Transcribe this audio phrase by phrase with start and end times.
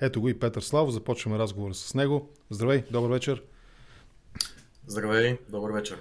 [0.00, 0.92] Ето го и Петър Славов.
[0.92, 2.28] Започваме разговора с него.
[2.50, 3.42] Здравей, добър вечер.
[4.86, 5.96] Здравей, добър вечер.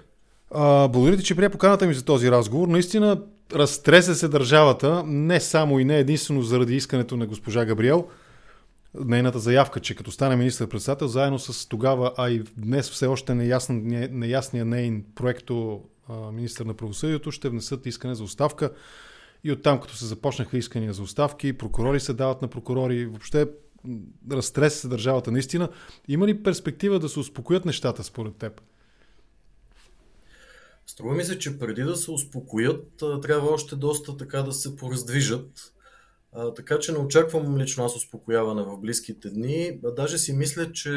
[0.52, 2.68] А, благодаря ти, че прия поканата ми за този разговор.
[2.68, 3.22] Наистина
[3.54, 8.08] разтреса се държавата, не само и не единствено заради искането на госпожа Габриел,
[9.06, 14.10] нейната заявка, че като стане министър-председател, заедно с тогава, а и днес все още неясния,
[14.12, 15.82] неясния нейн проекто
[16.34, 18.72] министър на правосъдието, ще внесат искане за оставка.
[19.44, 23.48] И оттам, като се започнаха искания за оставки, прокурори се дават на прокурори, въобще
[24.32, 25.70] разтрес се държавата наистина.
[26.08, 28.62] Има ли перспектива да се успокоят нещата според теб?
[30.86, 35.74] Струва ми се, че преди да се успокоят, трябва още доста така да се пораздвижат.
[36.56, 39.80] Така че не очаквам лично аз успокояване в близките дни.
[39.86, 40.90] А, даже си мисля, че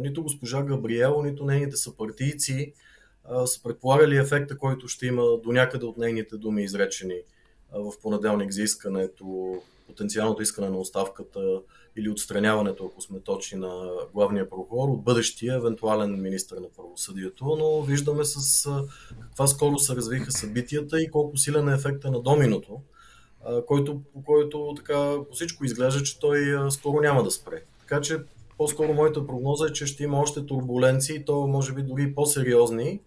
[0.00, 2.72] нито госпожа Габриел, нито нейните съпартийци
[3.44, 7.20] са предполагали ефекта, който ще има до някъде от нейните думи изречени
[7.72, 9.56] в понеделник за искането,
[9.86, 11.60] потенциалното искане на оставката
[11.96, 17.82] или отстраняването, ако сме точни на главния прокурор, от бъдещия евентуален министр на правосъдието, но
[17.82, 18.70] виждаме с
[19.22, 22.80] каква скоро се развиха събитията и колко силен е ефекта на доминото
[23.66, 27.62] който, по който така по всичко изглежда, че той скоро няма да спре.
[27.80, 28.18] Така че
[28.58, 33.00] по-скоро моята прогноза е, че ще има още турбуленции, то може би дори по-сериозни.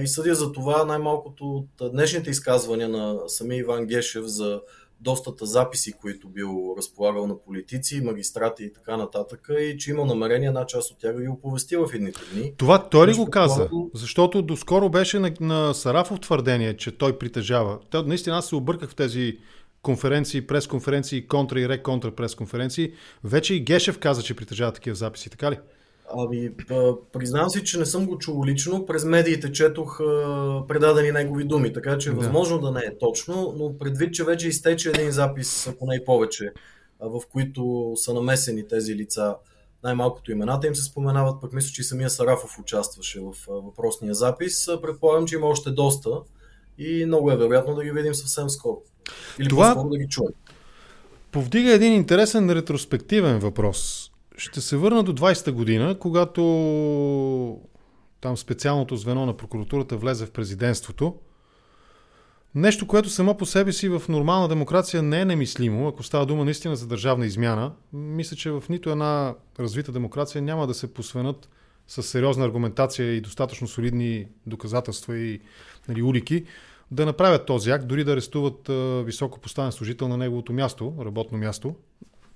[0.00, 4.60] И съдя за това най-малкото от днешните изказвания на самия Иван Гешев за
[5.00, 10.48] достата записи, които бил разполагал на политици, магистрати и така нататък, и че има намерение
[10.48, 12.52] една част от тях да ги оповести в едните дни.
[12.56, 13.68] Това той ли го каза?
[13.94, 17.78] Защото доскоро беше на, на Сарафов твърдение, че той притежава.
[17.90, 19.38] Той, наистина аз се обърках в тези
[19.82, 22.92] конференции, пресконференции, контра и реконтра пресконференции.
[23.24, 25.58] Вече и Гешев каза, че притежава такива записи, така ли?
[26.16, 26.50] Ами,
[27.12, 28.86] признавам си, че не съм го чул лично.
[28.86, 29.98] През медиите четох
[30.68, 32.18] предадени негови думи, така че е да.
[32.18, 36.04] възможно да не е точно, но предвид, че вече изтече един запис, ако не и
[36.04, 36.52] повече,
[37.00, 39.36] в които са намесени тези лица,
[39.84, 44.66] най-малкото имената им се споменават, пък мисля, че и самия Сарафов участваше в въпросния запис.
[44.82, 46.10] Предполагам, че има още доста
[46.78, 48.82] и много е вероятно да ги видим съвсем скоро.
[49.38, 49.74] Или Това...
[49.74, 50.32] по-скоро да ги чуем.
[51.32, 57.60] Повдига един интересен ретроспективен въпрос ще се върна до 20-та година, когато
[58.20, 61.14] там специалното звено на прокуратурата влезе в президентството.
[62.54, 66.44] Нещо, което само по себе си в нормална демокрация не е немислимо, ако става дума
[66.44, 67.72] наистина за държавна измяна.
[67.92, 71.48] Мисля, че в нито една развита демокрация няма да се посвенат
[71.86, 75.40] с сериозна аргументация и достатъчно солидни доказателства и
[75.88, 76.44] нали, улики
[76.90, 78.70] да направят този акт, дори да арестуват
[79.06, 81.74] високо поставен служител на неговото място, работно място,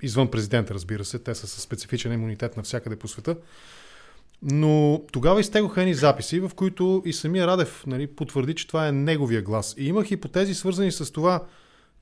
[0.03, 3.37] извън президента, разбира се, те са със специфичен имунитет навсякъде по света.
[4.43, 8.93] Но тогава изтегоха едни записи, в които и самия Радев нали, потвърди, че това е
[8.93, 9.75] неговия глас.
[9.79, 11.45] И има хипотези свързани с това,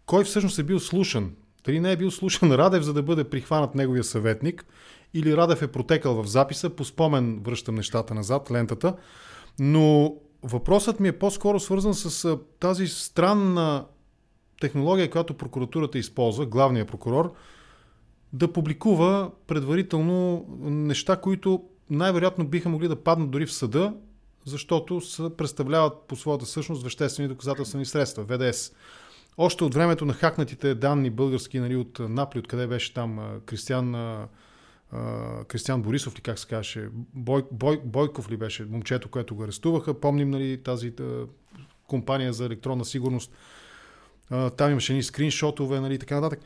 [0.07, 1.33] кой всъщност е бил слушан.
[1.65, 4.67] Дали не е бил слушан Радев, за да бъде прихванат неговия съветник,
[5.15, 8.97] или Радев е протекал в записа, по спомен връщам нещата назад, лентата.
[9.59, 13.85] Но въпросът ми е по-скоро свързан с тази странна
[14.61, 17.33] технология, която прокуратурата използва, главният прокурор,
[18.33, 23.95] да публикува предварително неща, които най-вероятно биха могли да паднат дори в съда,
[24.45, 28.73] защото са, представляват по своята същност веществени доказателствени средства, ВДС.
[29.39, 34.17] Още от времето на хакнатите данни български нали, от Напли, откъде беше там Кристиан,
[35.49, 40.01] Кристиан Борисов ли как се казваше, Бой, Бой, Бойков ли беше момчето, което го арестуваха.
[40.01, 40.93] Помним нали, тази
[41.87, 43.33] компания за електронна сигурност.
[44.57, 46.41] Там имаше ни скриншотове, нали, така нататък.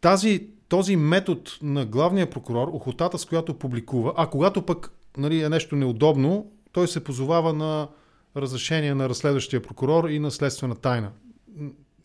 [0.00, 5.48] Тази, този метод на главния прокурор, охотата с която публикува, а когато пък нали, е
[5.48, 7.88] нещо неудобно, той се позовава на
[8.36, 11.10] разрешение на разследващия прокурор и на следствена тайна.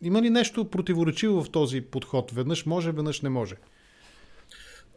[0.02, 2.32] Има ли нещо противоречиво в този подход?
[2.32, 3.56] Веднъж може, веднъж не може.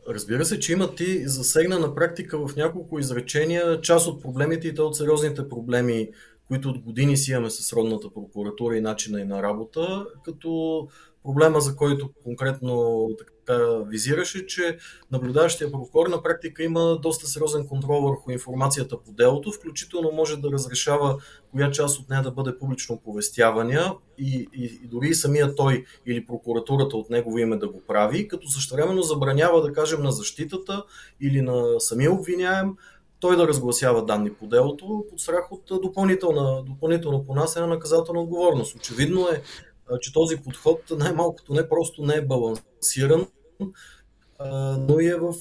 [0.08, 4.74] Разбира се, че има ти засегна на практика в няколко изречения част от проблемите и
[4.74, 6.08] то от сериозните проблеми,
[6.48, 10.88] които от години си имаме с родната прокуратура и начина и на работа, като
[11.24, 13.31] Проблема, за който конкретно така
[13.86, 14.78] визираше, че
[15.10, 20.50] наблюдаващия прокурор на практика има доста сериозен контрол върху информацията по делото, включително може да
[20.50, 21.19] разрешава
[21.52, 25.84] коя част от нея да бъде публично оповестявания и, и, и дори и самия той
[26.06, 30.84] или прокуратурата от негово име да го прави, като същевременно забранява, да кажем, на защитата
[31.20, 32.76] или на самия обвиняем
[33.20, 38.76] той да разгласява данни по делото под страх от допълнително, допълнително понасене на наказателна отговорност.
[38.76, 39.43] Очевидно е
[40.00, 43.26] че този подход най-малкото не просто не е балансиран,
[44.79, 45.32] но и е в,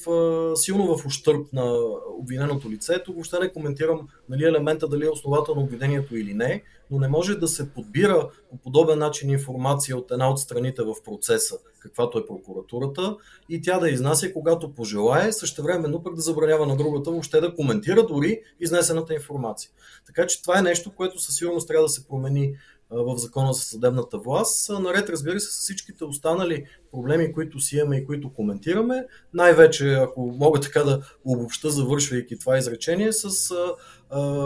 [0.56, 1.76] силно в ущърп на
[2.20, 3.04] обвиненото лице.
[3.04, 7.36] Тук въобще не коментирам нали, елемента дали е основателно обвинението или не, но не може
[7.36, 12.26] да се подбира по подобен начин информация от една от страните в процеса, каквато е
[12.26, 13.18] прокуратурата,
[13.50, 18.06] и тя да изнася когато пожелае, същевременно пък да забранява на другата въобще да коментира
[18.06, 19.72] дори изнесената информация.
[20.06, 22.56] Така че това е нещо, което със сигурност трябва да се промени
[22.92, 24.70] в закона за съдебната власт.
[24.70, 30.22] Наред, разбира се, с всичките останали проблеми, които си имаме и които коментираме, най-вече, ако
[30.40, 33.56] мога така да обобща, завършвайки това изречение, с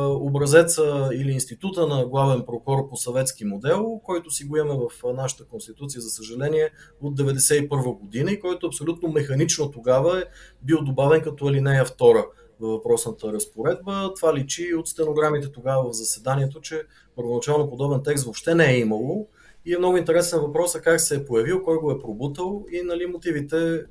[0.09, 5.45] образеца или института на главен прокурор по съветски модел, който си го имаме в нашата
[5.45, 6.69] конституция, за съжаление,
[7.01, 10.24] от 1991 година и който абсолютно механично тогава е
[10.62, 12.25] бил добавен като алинея 2
[12.59, 14.13] във въпросната разпоредба.
[14.15, 16.81] Това личи от стенограмите тогава в заседанието, че
[17.15, 19.27] първоначално подобен текст въобще не е имало.
[19.65, 23.05] И е много интересен въпрос как се е появил, кой го е пробутал и нали,
[23.05, 23.81] мотивите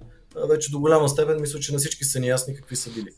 [0.48, 3.08] вече до голяма степен мисля, че на всички са неясни какви са били.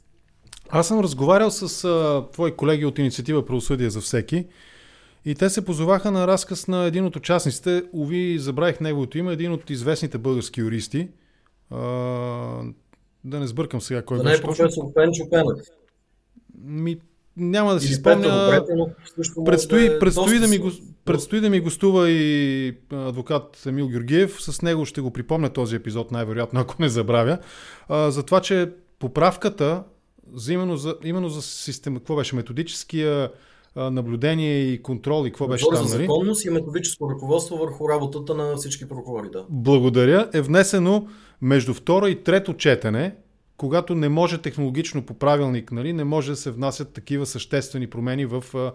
[0.68, 4.46] Аз съм разговарял с а, твои колеги от инициатива Правосъдие за всеки
[5.24, 9.52] и те се позоваха на разказ на един от участниците, уви, забравих неговото име, един
[9.52, 11.08] от известните български юристи.
[11.70, 12.62] А,
[13.26, 14.32] да не сбъркам сега кой да беше.
[14.32, 15.66] Не е професор Пенчо Пенев.
[16.64, 16.96] Ми,
[17.36, 18.64] няма да си спомня.
[19.44, 20.70] Предстои, да, предстои, да ми, го,
[21.04, 24.36] предстои да ми гостува и адвокат Емил Георгиев.
[24.42, 27.38] С него ще го припомня този епизод, най-вероятно, ако не забравя.
[27.88, 29.82] А, за това, че поправката,
[30.34, 33.30] за именно, за, именно за система, какво беше методическия
[33.76, 36.02] наблюдение и контрол и какво беше там, нали?
[36.02, 39.44] законност и методическо ръководство върху работата на всички прокурори, да.
[39.48, 40.30] Благодаря.
[40.32, 41.06] Е внесено
[41.42, 43.14] между второ и трето четене,
[43.56, 48.26] когато не може технологично по правилник, нали, не може да се внасят такива съществени промени
[48.26, 48.72] в а,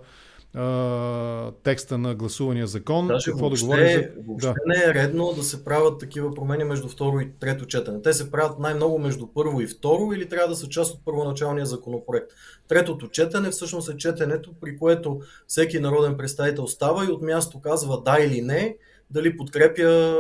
[1.63, 3.07] текста на гласувания закон.
[3.07, 4.23] Даже Какво въобще, да говорим за...
[4.27, 4.55] въобще да.
[4.65, 8.01] не е редно да се правят такива промени между второ и трето четене.
[8.01, 11.65] Те се правят най-много между първо и второ или трябва да са част от първоначалния
[11.65, 12.31] законопроект.
[12.67, 18.01] Третото четене всъщност е четенето, при което всеки народен представител става и от място казва
[18.01, 18.77] да или не,
[19.09, 20.19] дали подкрепя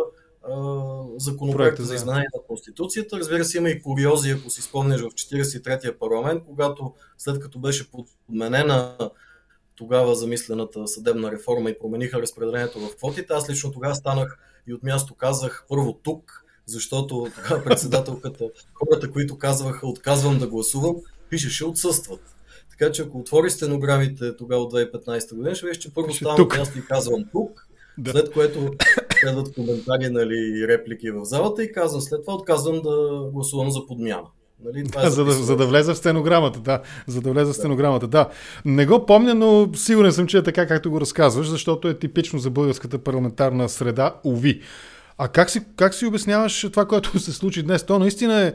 [1.17, 3.19] законопроекта за изменение на Конституцията.
[3.19, 7.91] Разбира се, има и куриози, ако си спомняш в 43-я парламент, когато след като беше
[7.91, 8.95] подменена
[9.75, 14.83] тогава замислената съдебна реформа и промениха разпределението в квотите, аз лично тогава станах и от
[14.83, 20.95] място казах първо тук, защото тогава председателката, хората, които казваха отказвам да гласувам,
[21.29, 22.35] пишеше отсъстват.
[22.69, 26.57] Така че ако отвори стенограмите тогава от 2015 година, ще виж, че първо ставам от
[26.57, 27.67] място и казвам тук,
[27.97, 28.11] да.
[28.11, 28.71] След което
[29.21, 33.85] следват коментари нали, и реплики в залата и казвам след това отказвам да гласувам за
[33.87, 34.27] подмяна.
[34.65, 36.81] Нали, това е за, да, за да влезе в стенограмата, да.
[37.07, 38.29] За да влезе в стенограмата, да.
[38.65, 42.39] Не го помня, но сигурен съм, че е така, както го разказваш, защото е типично
[42.39, 44.61] за българската парламентарна среда, уви.
[45.17, 47.83] А как си, как си обясняваш това, което се случи днес?
[47.83, 48.53] То наистина е,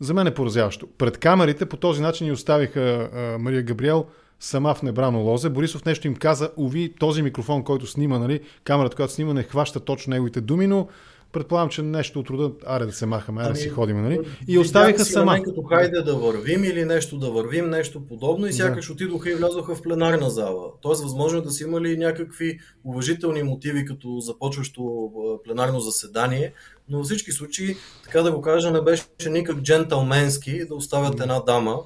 [0.00, 0.86] за мен е поразяващо.
[0.98, 4.06] Пред камерите по този начин ни оставиха а, Мария Габриел
[4.42, 5.48] сама в небрано лозе.
[5.48, 9.80] Борисов нещо им каза, уви, този микрофон, който снима, нали, камерата, която снима, не хваща
[9.80, 10.88] точно неговите думи, но
[11.32, 14.20] предполагам, че нещо от рода, аре да се махаме, аре ами, да си ходим, нали?
[14.48, 15.42] И оставиха сама.
[15.42, 18.92] Като хайде да вървим или нещо да вървим, нещо подобно и сякаш да.
[18.92, 20.70] отидоха и влязоха в пленарна зала.
[20.80, 25.10] Тоест, възможно е да си имали някакви уважителни мотиви като започващо
[25.44, 26.52] пленарно заседание,
[26.88, 31.40] но във всички случаи, така да го кажа, не беше никак джентълменски да оставят една
[31.40, 31.78] дама,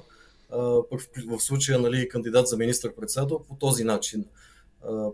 [0.49, 4.25] в случая нали, кандидат за министър-председател по този начин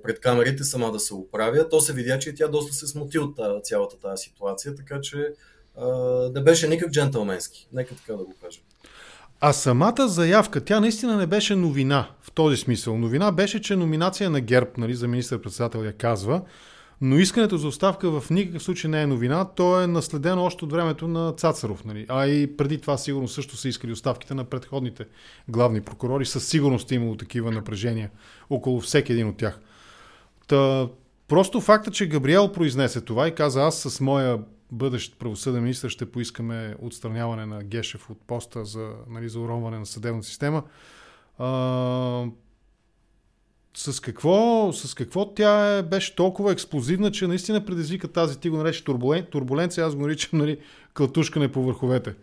[0.04, 1.70] пред камерите сама да се оправя.
[1.70, 5.34] То се видя, че тя доста се смути от цялата тази ситуация, така че
[6.36, 7.68] не беше никак джентълменски.
[7.74, 8.60] Нека така да го кажа.
[9.40, 12.98] А самата заявка, тя наистина не беше новина в този смисъл.
[12.98, 16.42] Новина беше, че номинация на ГЕРБ нали, за министър-председател я казва,
[17.02, 19.46] но искането за оставка в никакъв случай не е новина.
[19.46, 21.86] То е наследено още от времето на Цацаров.
[21.86, 22.06] Нали?
[22.10, 25.06] А и преди това сигурно също са искали оставките на предходните
[25.48, 26.26] главни прокурори.
[26.26, 28.12] Със сигурност е имало такива напрежения
[28.50, 29.60] около всеки един от тях.
[30.48, 30.88] Та,
[31.28, 34.40] просто факта, че Габриел произнесе това и каза аз с моя
[34.72, 39.86] бъдещ правосъден министр ще поискаме отстраняване на Гешев от поста за, нали, за уронване на
[39.86, 40.64] съдебната система.
[41.38, 42.26] А,
[43.78, 48.58] с какво, с какво тя е, беше толкова експлозивна, че наистина предизвика тази, ти го
[48.58, 50.58] нарече турбулен, турбуленция, аз го наричам нали,
[50.98, 52.14] клатушкане по върховете.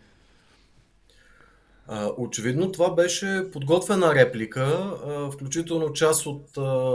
[2.17, 4.93] Очевидно това беше подготвена реплика,
[5.33, 6.47] включително част от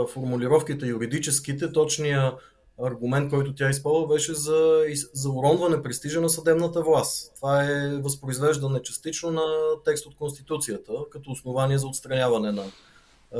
[0.09, 2.33] формулировките юридическите, точния
[2.83, 4.83] аргумент, който тя използва, беше за,
[5.13, 7.31] за уронване престижа на съдебната власт.
[7.35, 9.43] Това е възпроизвеждане частично на
[9.85, 12.63] текст от Конституцията, като основание за отстраняване на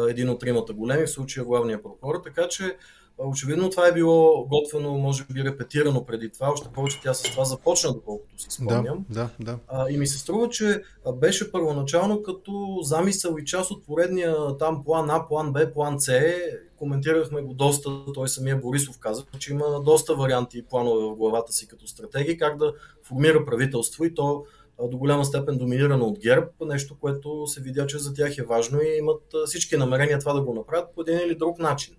[0.10, 2.22] един от тримата големи, в случая главния прокурор.
[2.24, 2.78] Така че
[3.20, 7.46] Очевидно това е било готвено, може би репетирано преди това, още повече тя с това
[7.46, 9.06] започна, доколкото си спомням.
[9.10, 9.60] Да, да, да.
[9.68, 10.82] А, и ми се струва, че
[11.16, 16.34] беше първоначално като замисъл и част от поредния там план А, план Б, план С.
[16.76, 21.54] Коментирахме го доста, той самия Борисов каза, че има доста варианти и планове в главата
[21.54, 24.46] си като стратегии, как да формира правителство и то
[24.84, 28.82] до голяма степен доминирано от ГЕРБ, нещо, което се видя, че за тях е важно
[28.82, 31.96] и имат всички намерения това да го направят по един или друг начин.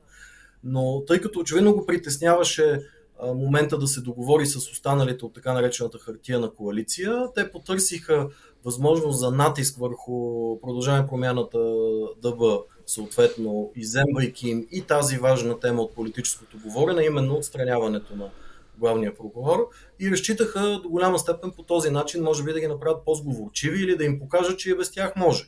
[0.64, 2.80] Но тъй като очевидно го притесняваше
[3.22, 8.28] момента да се договори с останалите от така наречената хартия на коалиция, те потърсиха
[8.64, 10.12] възможност за натиск върху
[10.60, 11.58] продължаване промяната
[12.22, 12.42] ДБ,
[12.86, 18.30] съответно иземвайки им и тази важна тема от политическото говорене, именно отстраняването на
[18.78, 19.68] главния прокурор
[20.00, 23.96] и разчитаха до голяма степен по този начин, може би да ги направят по-сговорчиви или
[23.96, 25.44] да им покажат, че и без тях може.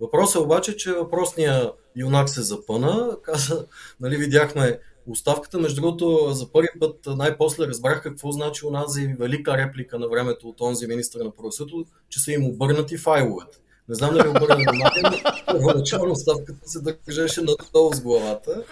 [0.00, 3.66] Въпросът е обаче, че въпросния юнак се запъна, каза,
[4.00, 5.58] нали, видяхме оставката.
[5.58, 10.60] Между другото, за първи път най-после разбрах какво значи онази велика реплика на времето от
[10.60, 13.58] онзи министър на правосъдието, че са им обърнати файловете.
[13.88, 18.62] Не знам дали обърна внимание, но първоначално оставката се държеше надолу с главата.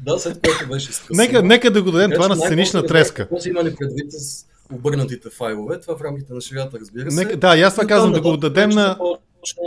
[0.00, 1.16] Да, след което беше скъсано.
[1.16, 3.22] Нека, нека да го дадем това на сценична треска.
[3.22, 5.80] Какво си имали предвид с обърнатите файлове?
[5.80, 7.16] Това в рамките на шегата, разбира се.
[7.16, 8.88] Нека, да, аз това казвам да го дадем на...
[8.88, 9.62] Започна,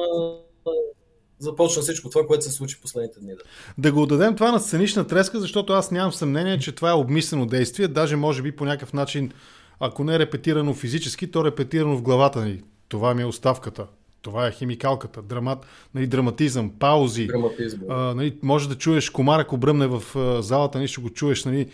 [1.40, 3.32] започна всичко това, което се случи последните дни.
[3.32, 3.42] Да.
[3.78, 7.46] да го дадем това на сценична треска, защото аз нямам съмнение, че това е обмислено
[7.46, 9.32] действие, даже може би по някакъв начин,
[9.80, 12.62] ако не е репетирано физически, то е репетирано в главата ни.
[12.88, 13.88] Това ми е оставката.
[14.24, 15.66] Това е химикалката, драмат,
[15.96, 17.28] нали, драматизъм, паузи.
[17.28, 17.80] Драматизъм.
[17.90, 21.46] А, нали, може да чуеш комар, ако бръмне в а, залата, нали, ще го чуеш.
[21.46, 21.70] Нали,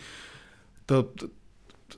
[0.87, 1.05] да,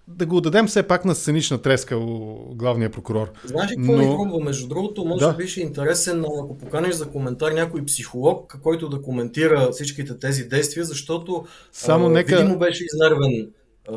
[0.08, 3.32] да го дадем все пак на сценична треска у главния прокурор.
[3.46, 3.98] Знаеш ли какво Но...
[3.98, 4.40] ми хрумва?
[4.40, 5.34] Между другото, може да.
[5.34, 10.44] би ще е интересен, ако поканеш за коментар някой психолог, който да коментира всичките тези
[10.44, 12.38] действия, защото Само а, нека...
[12.38, 13.50] видимо беше изнервен.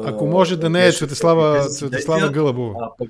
[0.04, 2.74] Ако може да не е Светеслава, Светеслава Гълъбова.
[2.80, 3.08] А пък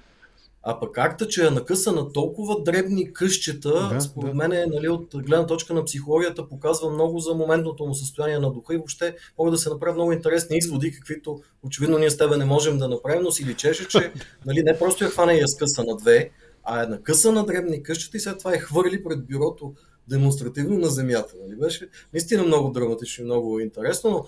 [0.66, 4.37] а пък акта, че е накъсана толкова дребни къщета, да, според да.
[4.37, 8.52] мен е, нали, от гледна точка на психологията показва много за моментното му състояние на
[8.52, 12.37] духа и въобще могат да се направят много интересни изводи, каквито очевидно ние с тебе
[12.37, 14.12] не можем да направим, но си личеше, че
[14.47, 16.30] нали, не просто я хване и я скъса на две,
[16.64, 19.75] а е накъсана дребни къщата и след това е хвърли пред бюрото
[20.09, 21.35] демонстративно на земята.
[21.42, 21.56] Нали?
[21.56, 24.26] Беше наистина много драматично и много интересно, но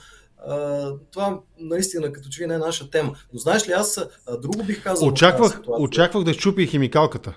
[1.13, 3.17] това наистина като че ли не е наша тема.
[3.33, 4.01] Но знаеш ли, аз
[4.43, 5.09] друго бих казал.
[5.09, 7.37] Очаквах, очаквах да чупи химикалката.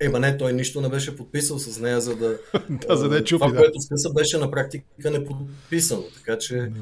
[0.00, 2.38] Ема не, той нищо не беше подписал с нея, за да...
[2.70, 3.58] да, за да е чупи, това, да.
[3.58, 6.72] което скъса, беше на практика неподписано, така че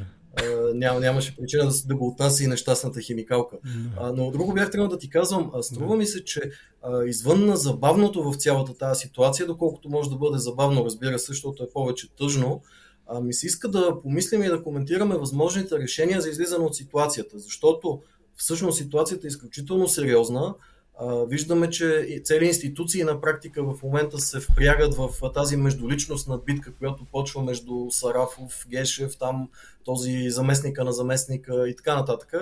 [0.75, 3.57] ням, нямаше причина да, да го отнася и нещастната химикалка.
[3.97, 6.51] А, но друго бях трябвало да ти казвам, струва ми се, че
[6.83, 11.33] а, извън на забавното в цялата тази ситуация, доколкото може да бъде забавно, разбира се,
[11.33, 12.63] защото е повече тъжно,
[13.09, 17.39] а, ми се иска да помислим и да коментираме възможните решения за излизане от ситуацията,
[17.39, 18.01] защото
[18.37, 20.55] всъщност ситуацията е изключително сериозна.
[20.99, 26.75] А, виждаме, че цели институции на практика в момента се впрягат в тази междуличностна битка,
[26.75, 29.49] която почва между Сарафов, Гешев, там
[29.85, 32.35] този заместника на заместника и така нататък.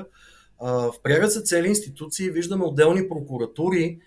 [0.58, 3.98] А, впрягат се цели институции, виждаме отделни прокуратури,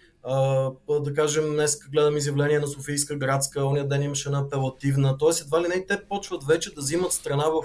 [0.89, 5.41] да кажем, днес гледам изявление на Софийска градска, ония ден имаше на апелативна, т.е.
[5.41, 7.63] едва ли не те почват вече да взимат страна в,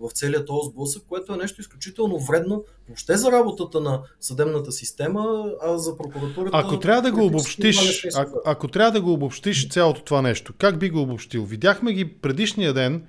[0.00, 5.52] в целият този сблъсък, което е нещо изключително вредно въобще за работата на съдебната система,
[5.62, 6.58] а за прокуратурата.
[6.58, 10.78] Ако трябва да го обобщиш, ако, ако трябва да го обобщиш цялото това нещо, как
[10.78, 11.44] би го обобщил?
[11.44, 13.06] Видяхме ги предишния ден,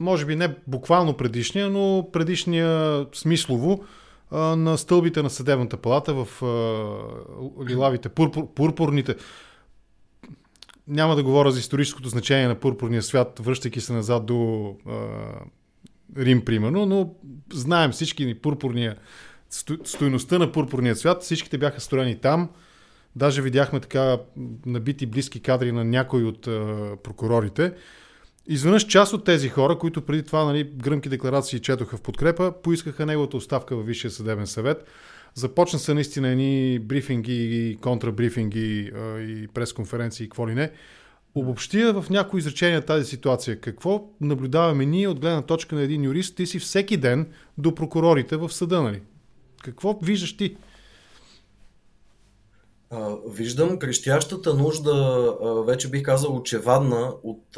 [0.00, 3.84] може би не буквално предишния, но предишния смислово,
[4.32, 6.42] на стълбите на съдебната палата в
[7.68, 9.16] лилавите, пурпур, пурпурните.
[10.88, 14.74] Няма да говоря за историческото значение на пурпурния свят, връщайки се назад до
[16.16, 17.14] Рим, примерно, но
[17.52, 18.96] знаем всички ни пурпурния,
[19.84, 22.50] стоеността на пурпурния свят, всичките бяха строени там.
[23.16, 24.18] Даже видяхме така
[24.66, 26.40] набити близки кадри на някои от
[27.02, 27.72] прокурорите.
[28.50, 33.06] Изведнъж част от тези хора, които преди това нали, гръмки декларации четоха в подкрепа, поискаха
[33.06, 34.84] неговата оставка във Висшия съдебен съвет.
[35.34, 40.70] Започна се наистина едни брифинги, контрабрифинги и пресконференции и какво ли не.
[41.34, 43.60] Обобщия в някои изречения тази ситуация.
[43.60, 46.36] Какво наблюдаваме ние от гледна точка на един юрист?
[46.36, 47.26] Ти си всеки ден
[47.58, 49.00] до прокурорите в съда, нали?
[49.62, 50.56] Какво виждаш ти?
[53.26, 57.56] Виждам крещящата нужда, вече бих казал очевадна, от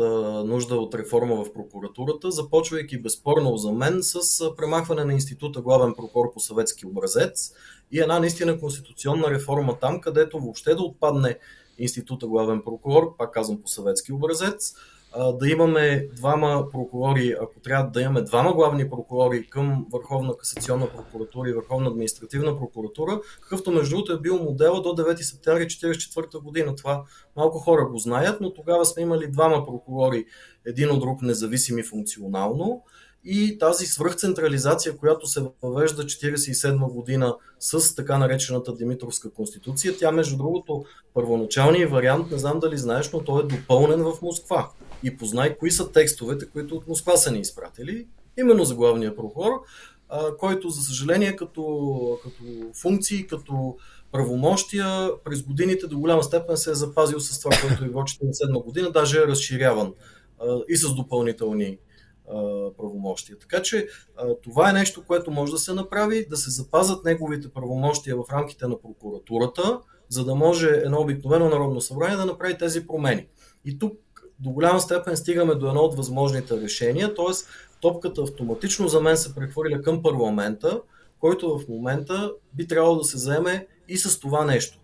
[0.49, 4.21] нужда от реформа в прокуратурата, започвайки безспорно за мен с
[4.57, 7.53] премахване на института главен прокурор по съветски образец
[7.93, 11.39] и една наистина конституционна реформа там, където въобще да отпадне
[11.79, 14.75] института главен прокурор, пак казвам по съветски образец,
[15.19, 21.49] да имаме двама прокурори, ако трябва да имаме двама главни прокурори към Върховна касационна прокуратура
[21.49, 26.77] и Върховна административна прокуратура, какъвто между другото е бил модела до 9 септември 1944 година.
[26.77, 27.05] Това
[27.37, 30.25] малко хора го знаят, но тогава сме имали двама прокурори,
[30.67, 32.83] един от друг независими функционално
[33.25, 40.37] и тази свръхцентрализация, която се въвежда 1947 година с така наречената Димитровска конституция, тя между
[40.37, 44.71] другото първоначалният вариант, не знам дали знаеш, но той е допълнен в Москва.
[45.03, 48.07] И познай кои са текстовете, които от Москва са ни изпратили,
[48.39, 49.53] именно за главния прокурор,
[50.39, 52.43] който за съжаление като, като
[52.75, 53.77] функции, като
[54.13, 58.91] правомощия през годините до голяма степен се е запазил с това, което било 1947 година,
[58.91, 59.95] даже е разширяван
[60.69, 61.79] и с допълнителни
[62.79, 63.39] правомощия.
[63.39, 63.89] Така че
[64.43, 68.67] това е нещо, което може да се направи, да се запазат неговите правомощия в рамките
[68.67, 73.27] на прокуратурата, за да може едно обикновено народно събрание да направи тези промени.
[73.65, 73.99] И тук
[74.41, 77.33] до голяма степен стигаме до едно от възможните решения, т.е.
[77.81, 80.81] топката автоматично за мен се прехвърля към парламента,
[81.21, 84.80] който в момента би трябвало да се заеме и с това нещо.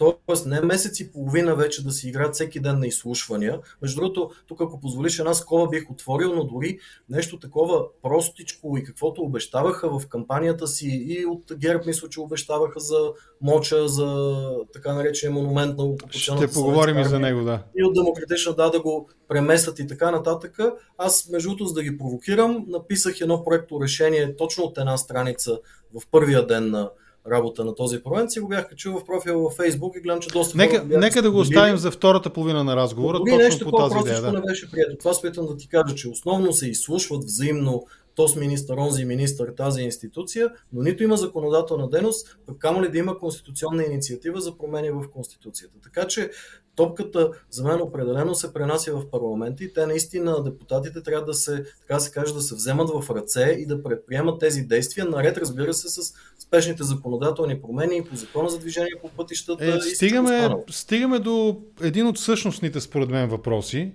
[0.00, 3.60] Тоест не месец и половина вече да си играят всеки ден на изслушвания.
[3.82, 6.78] Между другото, тук ако позволиш една скоба бих отворил, но дори
[7.08, 12.80] нещо такова простичко и каквото обещаваха в кампанията си и от ГЕРБ мисля, че обещаваха
[12.80, 14.40] за Моча, за
[14.72, 17.62] така наречения монумент на Ще поговорим и за него, да.
[17.76, 20.58] И от Демократична да да го преместят и така нататък.
[20.98, 25.58] Аз, между другото, за да ги провокирам, написах едно проекто решение точно от една страница
[25.94, 26.90] в първия ден на
[27.30, 30.28] работа на този парламент, си го бях качил в профила във Facebook и гледам, че
[30.28, 33.98] доста Нека, нека да го оставим за втората половина на разговора, точно нещо по тази
[33.98, 34.20] идея.
[34.20, 34.32] Да.
[34.32, 34.96] не беше прието.
[34.98, 37.86] Това се да ти кажа, че основно се изслушват взаимно
[38.20, 42.98] тос министър, онзи министър, тази институция, но нито има законодателна дейност, пък камо ли да
[42.98, 45.74] има конституционна инициатива за промени в Конституцията.
[45.82, 46.30] Така че
[46.76, 51.64] топката за мен определено се пренася в парламента и те наистина, депутатите трябва да се,
[51.80, 55.74] така се каже, да се вземат в ръце и да предприемат тези действия, наред разбира
[55.74, 59.64] се с спешните законодателни промени по закона за движение по пътищата.
[59.64, 63.92] Е, стигаме, стигаме до един от същностните според мен въпроси.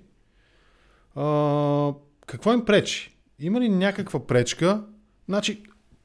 [1.14, 1.94] А,
[2.26, 3.15] какво им пречи?
[3.38, 4.84] Има ли някаква пречка?
[5.28, 5.62] Значи,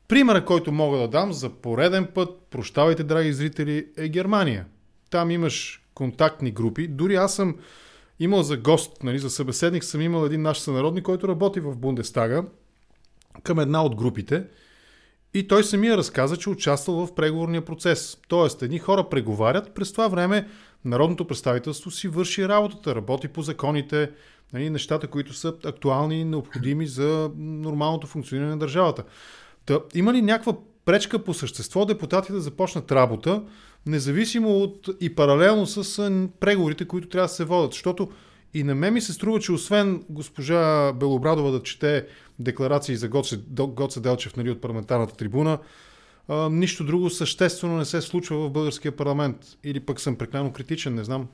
[0.07, 4.65] примера, който мога да дам за пореден път, прощавайте, драги зрители, е Германия.
[5.09, 6.87] Там имаш контактни групи.
[6.87, 7.55] Дори аз съм
[8.19, 12.43] имал за гост, нали, за събеседник съм имал един наш сънародник, който работи в Бундестага
[13.43, 14.43] към една от групите.
[15.33, 18.17] И той самия разказа, че участвал в преговорния процес.
[18.27, 20.47] Тоест, едни хора преговарят, през това време
[20.85, 24.11] народното представителство си върши работата, работи по законите,
[24.53, 29.03] нали, нещата, които са актуални и необходими за нормалното функциониране на държавата.
[29.65, 30.53] Та, има ли някаква
[30.85, 33.43] пречка по същество депутатите да започнат работа,
[33.85, 35.97] независимо от и паралелно с
[36.39, 37.71] преговорите, които трябва да се водят?
[37.71, 38.09] Защото
[38.53, 42.07] и на мен ми се струва, че освен госпожа Белобрадова да чете
[42.39, 45.57] декларации за Гоце, Гоце Делчев нали, от парламентарната трибуна,
[46.27, 49.37] а, нищо друго съществено не се случва в българския парламент.
[49.63, 51.27] Или пък съм прекалено критичен, не знам.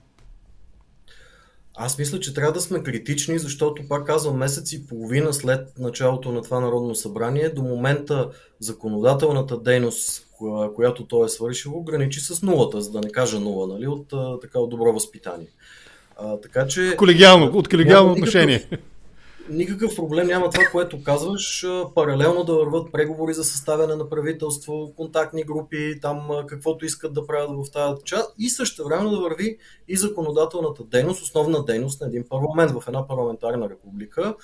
[1.79, 6.31] Аз мисля, че трябва да сме критични, защото, пак казвам, месец и половина след началото
[6.31, 10.27] на това Народно събрание, до момента законодателната дейност,
[10.75, 14.59] която той е свършил, граничи с нулата, за да не кажа нула, нали, от така
[14.59, 15.47] от добро възпитание.
[16.17, 16.95] А, така че...
[16.97, 18.55] Колегиално, от колегиално отношение.
[18.55, 18.79] Никакъв,
[19.49, 21.65] никакъв проблем няма това, което казваш.
[21.95, 27.65] Паралелно да върват преговори за съставяне на правителство, контактни групи, там каквото искат да правят
[27.65, 29.57] в тази част и също време да върви
[29.87, 34.35] и законодателната дейност, основна дейност на един парламент в една парламентарна република,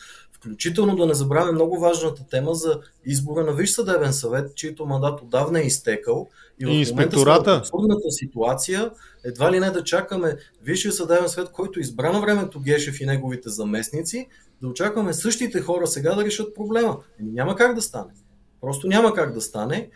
[0.43, 5.21] Включително да не забравяме много важната тема за избора на Виш съдебен съвет, чието мандат
[5.21, 6.29] отдавна е изтекал.
[6.59, 7.61] И в и инспектората.
[7.73, 8.91] момента ситуация
[9.23, 13.49] едва ли не да чакаме Висшия съдебен съвет, който избра на времето Гешев и неговите
[13.49, 14.27] заместници,
[14.61, 16.97] да очакваме същите хора сега да решат проблема.
[17.19, 18.13] Еми, няма как да стане.
[18.61, 19.89] Просто няма как да стане.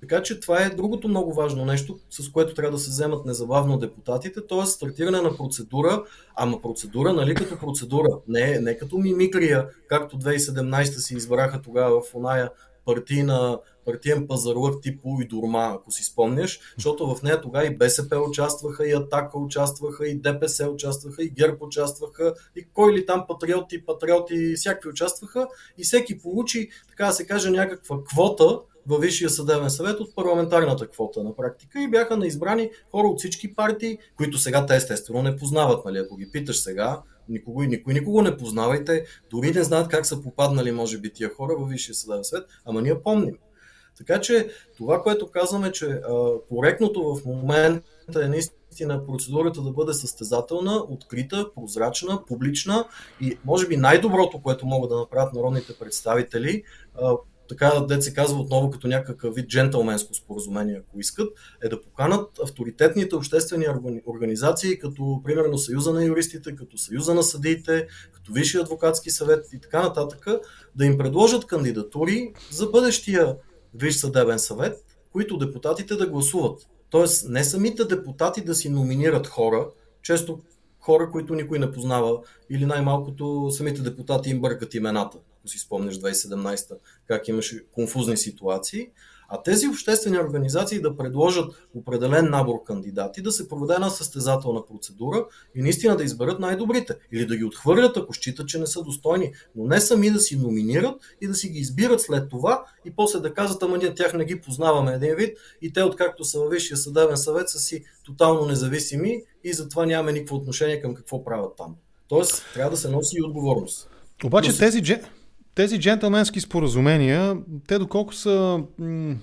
[0.00, 3.78] Така че това е другото много важно нещо, с което трябва да се вземат незабавно
[3.78, 4.66] депутатите, т.е.
[4.66, 6.04] стартиране на процедура,
[6.36, 12.14] ама процедура, нали като процедура, не, не като мимикрия, както 2017 си избраха тогава в
[12.14, 12.50] оная
[12.88, 18.16] партийна, партиен пазарлък тип и Дурма, ако си спомняш, защото в нея тогава и БСП
[18.16, 23.84] участваха, и Атака участваха, и ДПС участваха, и ГЕРБ участваха, и кой ли там патриоти,
[23.84, 25.48] патриоти, всякакви участваха,
[25.78, 30.88] и всеки получи, така да се каже, някаква квота във Висшия съдебен съвет от парламентарната
[30.88, 35.22] квота на практика и бяха на избрани хора от всички партии, които сега те естествено
[35.22, 35.84] не познават.
[35.84, 35.98] Нали?
[35.98, 40.72] Ако ги питаш сега, никого, никой никого не познавайте, дори не знаят как са попаднали,
[40.72, 43.36] може би, тия хора във Висшия съдебен съвет, ама ние помним.
[43.98, 46.00] Така че това, което казваме, че
[46.48, 52.84] коректното в момента е наистина процедурата да бъде състезателна, открита, прозрачна, публична
[53.20, 56.62] и може би най-доброто, което могат да направят народните представители,
[56.94, 57.14] а,
[57.48, 61.28] така дет се казва отново като някакъв вид джентълменско споразумение, ако искат,
[61.62, 63.66] е да поканат авторитетните обществени
[64.06, 69.60] организации, като примерно Съюза на юристите, като Съюза на съдиите, като Висшия адвокатски съвет и
[69.60, 70.26] така нататък,
[70.76, 73.36] да им предложат кандидатури за бъдещия
[73.74, 76.66] Висш съдебен съвет, които депутатите да гласуват.
[76.90, 79.68] Тоест не самите депутати да си номинират хора,
[80.02, 80.40] често
[80.80, 82.18] хора, които никой не познава,
[82.50, 88.90] или най-малкото самите депутати им бъркат имената ако си спомнеш 2017 как имаше конфузни ситуации,
[89.28, 95.26] а тези обществени организации да предложат определен набор кандидати, да се проведе една състезателна процедура
[95.54, 96.94] и наистина да изберат най-добрите.
[97.12, 99.32] Или да ги отхвърлят, ако считат, че не са достойни.
[99.56, 103.20] Но не сами да си номинират и да си ги избират след това и после
[103.20, 106.50] да казват, ама ние тях не ги познаваме един вид и те, откакто са във
[106.50, 111.56] Висшия съдебен съвет, са си тотално независими и затова нямаме никакво отношение към какво правят
[111.56, 111.76] там.
[112.08, 113.90] Тоест, трябва да се носи и отговорност.
[114.24, 114.82] Обаче тези,
[115.58, 119.14] тези джентълменски споразумения, те доколко са м-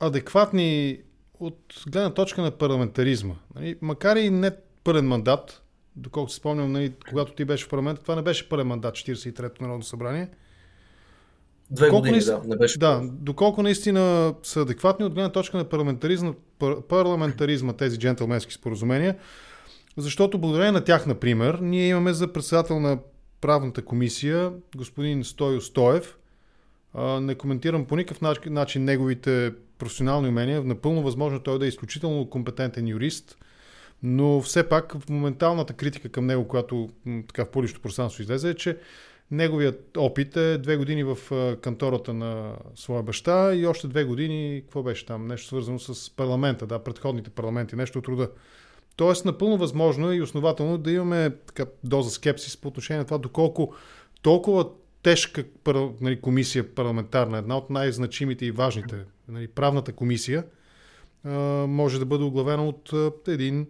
[0.00, 0.98] адекватни
[1.40, 1.58] от
[1.90, 3.34] гледна точка на парламентаризма.
[3.54, 3.76] Нали?
[3.82, 4.50] Макар и не
[4.84, 5.62] пълен мандат,
[5.96, 9.62] доколко се спомням, нали, когато ти беше в парламент, това не беше пълен мандат, 43-то
[9.62, 10.28] Народно събрание.
[11.70, 12.78] Две доколко години, наистина, да, не беше.
[12.78, 16.32] Да, доколко наистина са адекватни от гледна точка на парламентаризма,
[16.88, 19.16] парламентаризма тези джентълменски споразумения,
[19.96, 22.98] защото благодарение на тях, например, ние имаме за председател на
[23.40, 26.18] правната комисия, господин Стойо Стоев.
[27.20, 30.64] Не коментирам по никакъв начин неговите професионални умения.
[30.64, 33.38] Напълно възможно той да е изключително компетентен юрист,
[34.02, 36.88] но все пак в моменталната критика към него, която
[37.26, 38.78] така в публично пространство излезе, е, че
[39.30, 41.18] неговият опит е две години в
[41.60, 46.66] кантората на своя баща и още две години, какво беше там, нещо свързано с парламента,
[46.66, 48.30] да, предходните парламенти, нещо от рода.
[48.98, 53.18] Тоест, напълно възможно е и основателно да имаме така, доза скепсис по отношение на това,
[53.18, 53.74] доколко
[54.22, 54.68] толкова
[55.02, 55.44] тежка
[56.00, 60.44] нали, комисия парламентарна, една от най-значимите и важните, нали, правната комисия,
[61.68, 62.92] може да бъде оглавена от
[63.28, 63.66] един,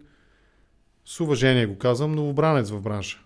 [1.05, 3.23] с уважение го казвам, новобранец в бранша.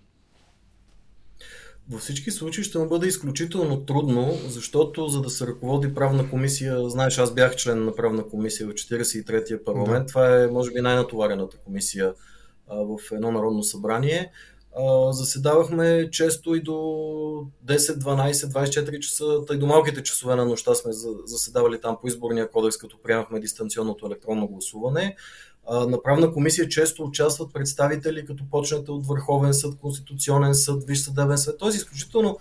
[1.89, 6.89] Във всички случаи ще му бъде изключително трудно, защото за да се ръководи правна комисия,
[6.89, 10.09] знаеш, аз бях член на правна комисия в 43-я парламент, да.
[10.09, 12.13] това е може би най-натоварената комисия
[12.67, 14.31] а, в едно народно събрание.
[14.77, 20.75] А, заседавахме често и до 10, 12, 24 часа, тъй до малките часове на нощта
[20.75, 20.91] сме
[21.25, 25.15] заседавали там по изборния кодекс, като приемахме дистанционното електронно гласуване.
[25.71, 31.37] На правна комисия често участват представители, като почнете от Върховен съд, Конституционен съд, Виж съдебен
[31.37, 31.57] съд.
[31.59, 32.37] Тоест изключително,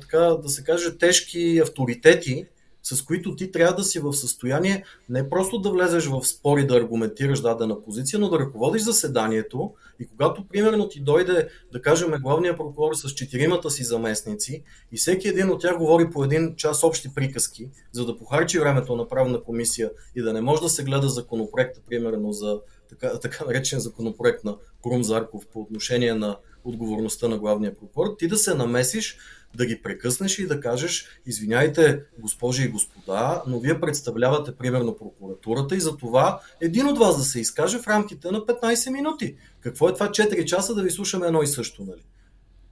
[0.00, 2.46] така да се каже, тежки авторитети,
[2.94, 6.76] с които ти трябва да си в състояние не просто да влезеш в спори да
[6.76, 12.56] аргументираш дадена позиция, но да ръководиш заседанието и когато примерно ти дойде, да кажем, главния
[12.56, 17.14] прокурор с четиримата си заместници и всеки един от тях говори по един час общи
[17.14, 21.08] приказки, за да похарчи времето на правна комисия и да не може да се гледа
[21.08, 27.38] законопроекта, примерно за така, така наречен законопроект на Крум Зарков по отношение на отговорността на
[27.38, 29.18] главния прокурор, ти да се намесиш
[29.54, 35.76] да ги прекъснеш и да кажеш, извиняйте, госпожи и господа, но вие представлявате примерно прокуратурата
[35.76, 39.36] и за това един от вас да се изкаже в рамките на 15 минути.
[39.60, 42.02] Какво е това 4 часа да ви слушаме едно и също, нали?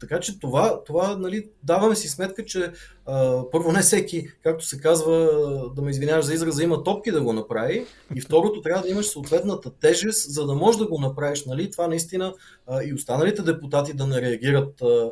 [0.01, 2.73] Така че това, това нали, даваме си сметка, че
[3.07, 5.31] а, първо не всеки, както се казва,
[5.77, 9.07] да ме извиняваш за израза, има топки да го направи и второто трябва да имаш
[9.07, 11.45] съответната тежест, за да можеш да го направиш.
[11.45, 11.71] Нали?
[11.71, 12.35] Това наистина
[12.67, 15.11] а, и останалите депутати да не реагират а,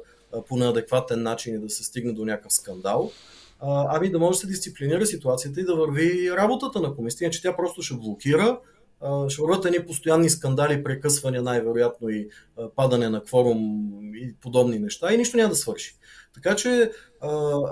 [0.48, 3.10] по неадекватен начин и да се стигне до някакъв скандал,
[3.60, 7.56] ами да може да се дисциплинира ситуацията и да върви работата на комисията, че тя
[7.56, 8.58] просто ще блокира,
[9.28, 12.28] ще върват едни постоянни скандали, прекъсвания, най-вероятно и
[12.76, 15.96] падане на кворум и подобни неща и нищо няма да свърши.
[16.34, 16.90] Така че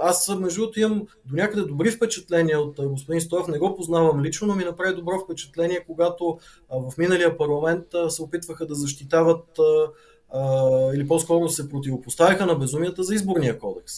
[0.03, 4.47] аз между другото имам до някъде добри впечатления от господин Стоев, не го познавам лично,
[4.47, 6.39] но ми направи добро впечатление, когато
[6.71, 9.59] в миналия парламент се опитваха да защитават
[10.95, 13.95] или по-скоро се противопоставяха на безумията за изборния кодекс.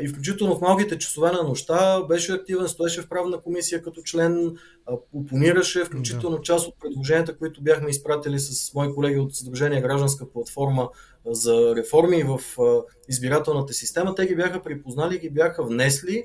[0.00, 4.56] И включително в малките часове на нощта беше активен, стоеше в правна комисия като член,
[5.12, 10.88] опонираше, включително част от предложенията, които бяхме изпратили с мои колеги от Сдружение Гражданска платформа
[11.26, 12.40] за реформи в
[13.08, 14.14] избирателната система.
[14.14, 16.24] Те ги бяха припознали, ги бяха внесли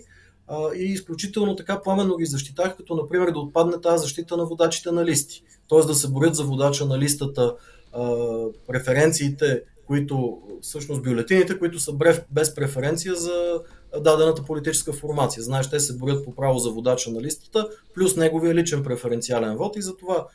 [0.76, 5.06] и изключително така пламенно ги защитах, като например да отпадне тази защита на водачите на
[5.06, 5.44] листи.
[5.70, 5.88] Т.е.
[5.88, 7.56] да се борят за водача на листата
[8.68, 11.94] преференциите които, всъщност бюлетините, които са
[12.32, 13.62] без преференция за
[14.02, 15.44] дадената политическа формация.
[15.44, 19.76] Знаеш, те се борят по право за водача на листата, плюс неговия личен преференциален вод
[19.76, 20.28] и затова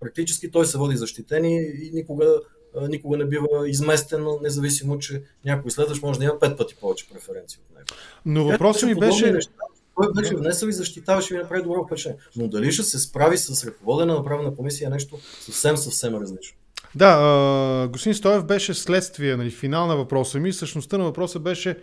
[0.00, 2.40] практически той се води защитен и никога,
[2.88, 7.60] никога не бива изместен, независимо, че някой следващ може да има пет пъти повече преференции
[7.70, 7.86] от него.
[8.26, 9.32] Но въпросът ми беше...
[9.32, 9.52] Неща,
[9.96, 12.20] той беше внесъл и защитаваше и направи добро впечатление.
[12.36, 16.58] Но дали ще се справи с ръководена направена комисия е нещо съвсем, съвсем различно.
[16.94, 20.52] Да, господин Стоев беше следствие, нали, финал на въпроса ми.
[20.52, 21.78] Същността на въпроса беше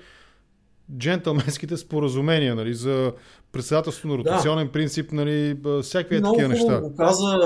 [0.98, 3.14] джентълменските споразумения, нали, за
[3.52, 4.72] председателство на ротационен да.
[4.72, 6.80] принцип, нали, всякакви такива неща.
[6.80, 7.40] Го каза,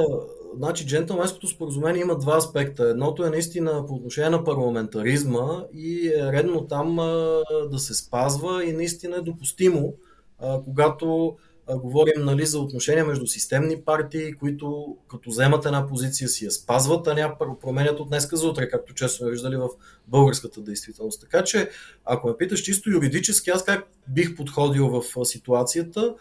[0.57, 2.89] значи джентълменското споразумение има два аспекта.
[2.89, 7.41] Едното е наистина по отношение на парламентаризма и е редно там а,
[7.71, 9.93] да се спазва и наистина е допустимо,
[10.39, 11.35] а, когато
[11.75, 17.07] говорим нали, за отношения между системни партии, които като вземат една позиция си я спазват,
[17.07, 19.69] а няма променят от днеска за утре, както често сме виждали в
[20.07, 21.21] българската действителност.
[21.21, 21.69] Така че,
[22.05, 26.15] ако ме питаш чисто юридически, аз как бих подходил в ситуацията,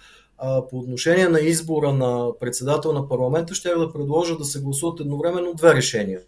[0.70, 5.54] по отношение на избора на председател на парламента, ще да предложа да се гласуват едновременно
[5.54, 6.20] две решения.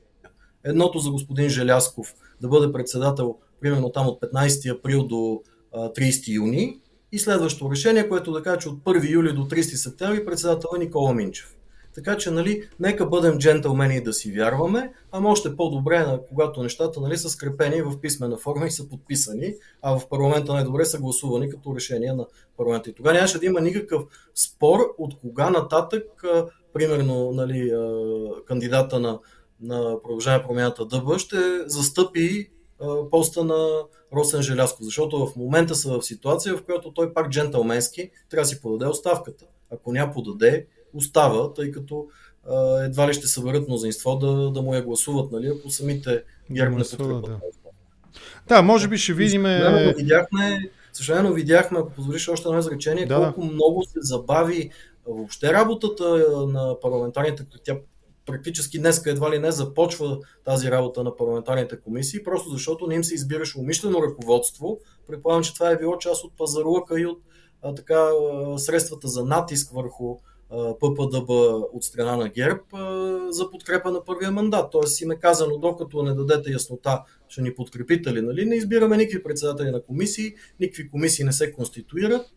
[0.64, 5.42] Едното за господин Желясков да бъде председател примерно там от 15 април до
[5.74, 6.80] 30 юни
[7.12, 10.78] и следващото решение, което да каже, че от 1 юли до 30 септември председател е
[10.78, 11.56] Никола Минчев.
[11.94, 17.16] Така че, нали, нека бъдем джентълмени да си вярваме, ама още по-добре, когато нещата нали,
[17.16, 21.74] са скрепени в писмена форма и са подписани, а в парламента най-добре са гласувани като
[21.74, 22.90] решение на парламента.
[22.90, 24.02] И тогава нямаше да има никакъв
[24.34, 26.04] спор от кога нататък,
[26.72, 27.72] примерно, нали,
[28.46, 29.18] кандидата на,
[29.60, 32.50] на продължаване промяната ДБ ще застъпи
[33.10, 38.10] поста на Росен Желязко, защото в момента са в ситуация, в която той пак джентълменски
[38.30, 39.44] трябва да си подаде оставката.
[39.70, 42.06] Ако ня подаде, остава, тъй като
[42.84, 46.84] едва ли ще съберат мнозинство да, да му я гласуват, нали, ако самите ГЕРБ не
[46.84, 47.22] подкрепят.
[47.22, 47.40] Да.
[48.48, 49.42] да, може би ще видим.
[49.96, 54.70] Видяхме, също видяхме, ако позволиш още едно изречение, да, колко много се забави
[55.06, 56.04] въобще работата
[56.48, 57.76] на парламентарните, тя
[58.30, 63.04] практически днес едва ли не започва тази работа на парламентарните комисии, просто защото не им
[63.04, 64.78] се избираше умишлено ръководство.
[65.06, 67.18] Предполагам, че това е било част от пазарлъка и от
[67.62, 68.08] а, така,
[68.56, 70.16] средствата за натиск върху
[70.50, 71.30] ППДБ
[71.72, 72.60] от страна на ГЕРБ
[73.30, 74.70] за подкрепа на първия мандат.
[74.72, 78.44] Тоест им е казано, докато не дадете яснота, ще ни подкрепите ли, нали?
[78.44, 82.30] не избираме никакви председатели на комисии, никакви комисии не се конституират,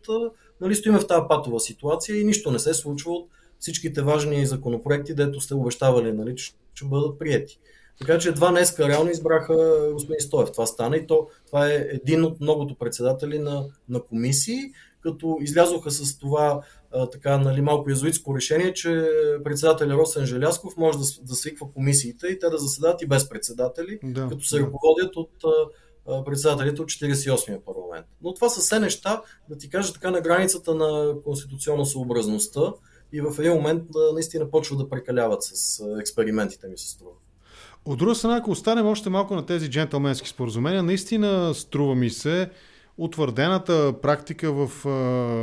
[0.60, 3.28] нали, стоиме в тази патова ситуация и нищо не се случва от
[3.64, 7.58] всичките важни законопроекти, дето сте обещавали, нали, че ще бъдат прияти.
[8.00, 10.52] Така че два днеска реално избраха господин Стоев.
[10.52, 14.60] Това стана и то, това е един от многото председатели на, на комисии,
[15.00, 16.60] като излязоха с това
[16.92, 19.08] а, така, нали, малко езуитско решение, че
[19.44, 23.98] председателя Росен Желясков може да, да свиква комисиите и те да заседават и без председатели,
[24.02, 24.62] да, като се да.
[24.62, 25.30] ръководят от
[26.08, 28.06] а, председателите от 48-я парламент.
[28.22, 32.72] Но това са все неща, да ти кажа така, на границата на конституционна съобразността
[33.14, 37.12] и в един момент наистина почват да прекаляват с експериментите ми се струва.
[37.84, 42.50] От друга страна, ако останем още малко на тези джентълменски споразумения, наистина струва ми се
[42.98, 44.86] утвърдената практика в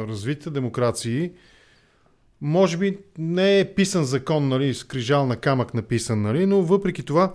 [0.09, 1.31] развитите демокрации,
[2.41, 7.03] може би не е писан закон, нали, с крижал на камък написан, нали, но въпреки
[7.03, 7.33] това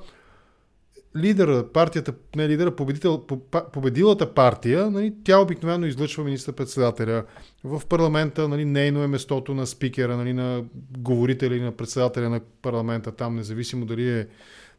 [1.17, 3.27] лидера, партията, не лидера, победител,
[3.73, 7.25] победилата партия, нали, тя обикновено излъчва министър-председателя.
[7.65, 10.65] В парламента нали, нейно е местото на спикера, нали, на
[10.99, 14.27] говорителя или на председателя на парламента, там независимо дали е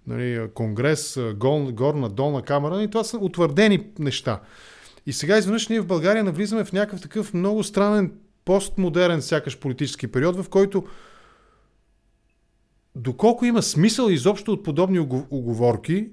[0.08, 2.76] нали, конгрес, гол, горна, долна камера.
[2.76, 4.40] Нали, това са утвърдени неща.
[5.06, 8.12] И сега изведнъж ние в България навлизаме в някакъв такъв много странен
[8.46, 10.84] постмодерен сякаш политически период, в който
[12.96, 15.00] доколко има смисъл изобщо от подобни
[15.32, 16.10] оговорки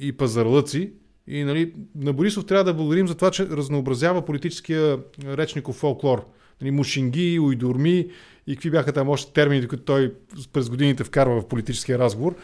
[0.00, 0.92] и пазарлъци,
[1.26, 6.26] и нали, на Борисов трябва да благодарим за това, че разнообразява политическия речников фолклор.
[6.60, 8.10] Нали, мушинги, уйдурми
[8.46, 10.14] и какви бяха там още термини, които той
[10.52, 12.34] през годините вкарва в политическия разговор.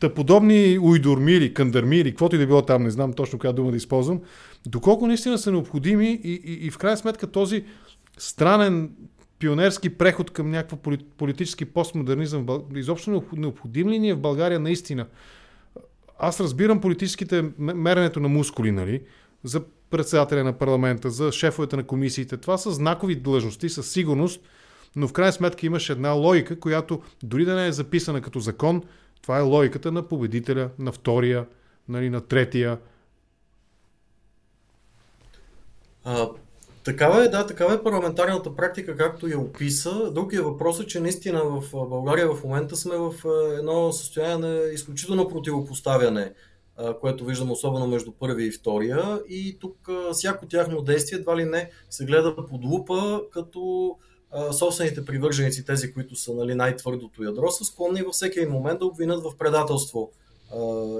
[0.00, 3.52] Та подобни уйдурми или кандарми или каквото и да било там, не знам точно коя
[3.52, 4.20] дума да използвам,
[4.66, 7.64] доколко наистина са необходими и, и, и в крайна сметка този
[8.18, 8.90] странен
[9.38, 10.78] пионерски преход към някаква
[11.18, 15.06] политически постмодернизъм, изобщо необходим ли ни е в България наистина?
[16.22, 19.02] Аз разбирам политическите меренето на мускули, нали?
[19.44, 22.36] За председателя на парламента, за шефовете на комисиите.
[22.36, 24.40] Това са знакови длъжности, със сигурност,
[24.96, 28.82] но в крайна сметка имаш една логика, която дори да не е записана като закон,
[29.22, 31.46] това е логиката на победителя, на втория,
[31.88, 32.78] нали, на третия.
[36.04, 36.28] А,
[36.84, 40.10] такава е, да, такава е парламентарната практика, както я описа.
[40.10, 43.14] Другия въпрос е, че наистина в България в момента сме в
[43.58, 46.32] едно състояние на изключително противопоставяне
[47.00, 49.20] което виждам особено между първия и втория.
[49.28, 53.96] И тук всяко тяхно действие едва ли не се гледа под лупа, като
[54.52, 59.22] собствените привърженици, тези, които са нали, най-твърдото ядро, са склонни във всеки момент да обвинят
[59.22, 60.10] в предателство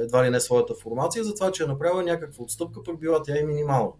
[0.03, 3.38] едва ли не своята формация, за това, че е направила някаква отстъпка, пък била тя
[3.38, 3.93] и минимална.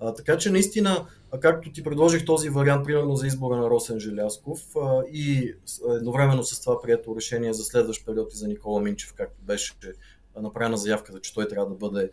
[0.00, 1.06] А, така че наистина,
[1.40, 5.54] както ти предложих този вариант, примерно за избора на Росен Желясков а, и
[5.96, 9.74] едновременно с това прието решение за следващ период и за Никола Минчев, както беше
[10.40, 12.10] направена заявката, че той трябва да бъде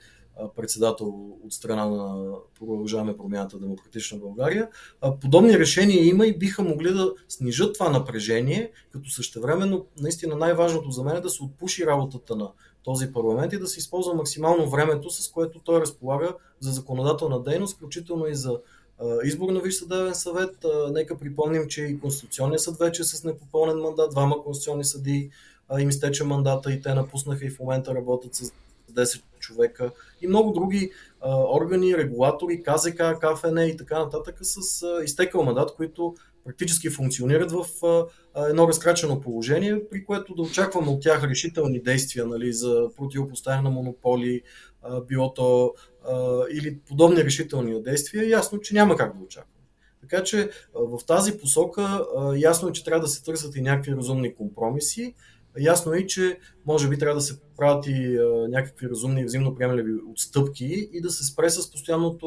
[0.56, 1.08] председател
[1.44, 4.70] от страна на Продължаваме промяната Демократична България.
[5.22, 11.04] Подобни решения има и биха могли да снижат това напрежение, като същевременно наистина най-важното за
[11.04, 12.52] мен е да се отпуши работата на
[12.84, 17.76] този парламент и да се използва максимално времето, с което той разполага за законодателна дейност,
[17.76, 18.60] включително и за
[19.24, 20.66] избор на Висш съдебен съвет.
[20.92, 25.30] Нека припомним, че и Конституционният съд вече е с непопълнен мандат, двама конституционни съдии
[25.80, 28.52] им изтече мандата и те напуснаха и в момента работят с
[28.92, 30.92] 10 човека и много други
[31.56, 36.16] органи, регулатори, КЗК, КФН и така нататък с изтекал мандат, които
[36.50, 37.66] практически функционират в
[38.50, 43.70] едно разкрачено положение, при което да очакваме от тях решителни действия нали, за противопоставяне на
[43.70, 44.42] монополи,
[45.08, 45.74] било то
[46.52, 49.66] или подобни решителни действия, ясно, че няма как да очакваме.
[50.02, 52.06] Така че в тази посока
[52.38, 55.16] ясно е, че трябва да се търсят и някакви разумни компромиси.
[55.60, 59.92] Ясно е, че може би трябва да се правят и а, някакви разумни взаимно приемливи
[60.12, 62.26] отстъпки и да се спре с постоянното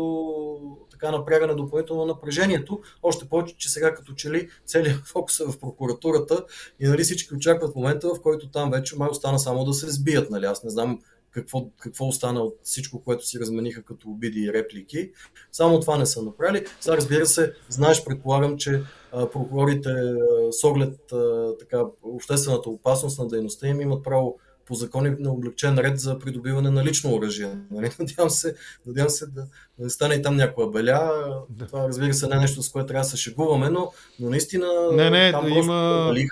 [0.91, 2.81] така напрягане допълнително напрежението.
[3.03, 6.45] Още повече, че сега като че ли целият фокус е в прокуратурата
[6.81, 10.31] и нали, всички очакват момента, в който там вече май остана само да се сбият.
[10.31, 10.45] Нали.
[10.45, 10.99] Аз не знам
[11.33, 15.11] какво, какво остана от всичко, което си размениха като обиди и реплики.
[15.53, 16.67] Само това не са направили.
[16.81, 23.19] Сега разбира се, знаеш, предполагам, че а, прокурорите а, с оглед а, така, обществената опасност
[23.19, 27.59] на дейността им имат право по закони на облегчен ред за придобиване на лично оръжие.
[27.71, 27.91] Нали?
[27.99, 28.55] Надявам се,
[28.87, 29.47] надявам се да,
[29.79, 31.25] да не стане и там някоя беля.
[31.51, 31.67] Да.
[31.67, 34.67] Това разбира се не е нещо, с което трябва да се шегуваме, но, но наистина
[34.93, 36.29] не, не, там да има и,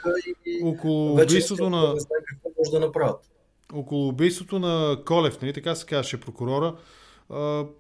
[0.47, 1.95] и около убийството на...
[1.95, 3.31] Не какво може да направят
[3.73, 6.75] около убийството на Колев, нали, така се казваше прокурора,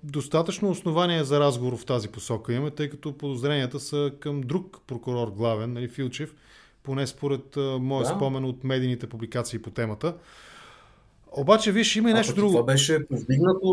[0.02, 5.28] достатъчно основания за разговор в тази посока имаме, тъй като подозренията са към друг прокурор
[5.28, 6.34] главен, нали, Филчев,
[6.82, 8.14] поне според моя да.
[8.14, 10.14] спомен от медийните публикации по темата.
[11.32, 12.50] Обаче, виж, има и нещо а, друго.
[12.50, 13.66] Това беше повдигнато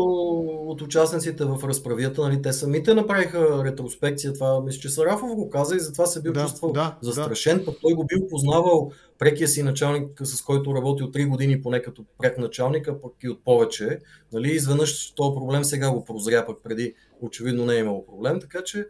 [0.66, 2.22] от участниците в разправията.
[2.22, 2.42] Нали?
[2.42, 4.32] Те самите направиха ретроспекция.
[4.32, 7.58] Това мисля, че Сарафов го каза и затова се бил да, чувствал да, застрашен.
[7.58, 7.64] Да.
[7.64, 11.82] Пък той го бил познавал прекия си началник, с който работи от 3 години поне
[11.82, 13.98] като прек началник, а пък и от повече.
[14.32, 14.50] Нали?
[14.52, 18.40] Изведнъж този проблем сега го прозря, пък преди очевидно не е имало проблем.
[18.40, 18.86] Така че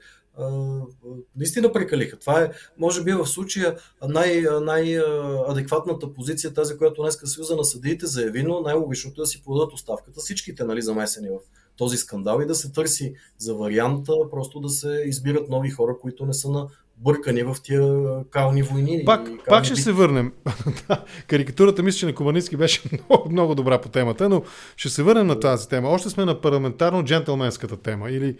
[1.36, 2.18] наистина прекалиха.
[2.18, 3.76] Това е, може би, в случая
[4.08, 9.42] най- най-адекватната позиция, тази, която днес Съюза на съдиите заяви, но най-логичното е да си
[9.42, 11.38] подадат оставката всичките нали, замесени в
[11.76, 16.26] този скандал и да се търси за варианта, просто да се избират нови хора, които
[16.26, 19.02] не са на бъркани в тия кални войни.
[19.04, 19.84] Пак, кални пак ще бит.
[19.84, 20.32] се върнем.
[21.26, 24.42] Карикатурата мисля, че на Команицки беше много, много добра по темата, но
[24.76, 25.88] ще се върнем на тази тема.
[25.88, 28.36] Още сме на парламентарно-джентълменската тема или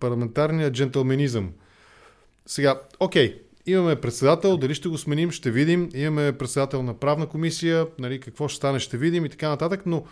[0.00, 1.52] парламентарния джентълменизъм.
[2.46, 5.88] Сега, окей, имаме председател, дали ще го сменим, ще видим.
[5.94, 10.04] Имаме председател на правна комисия, нали, какво ще стане, ще видим и така нататък, но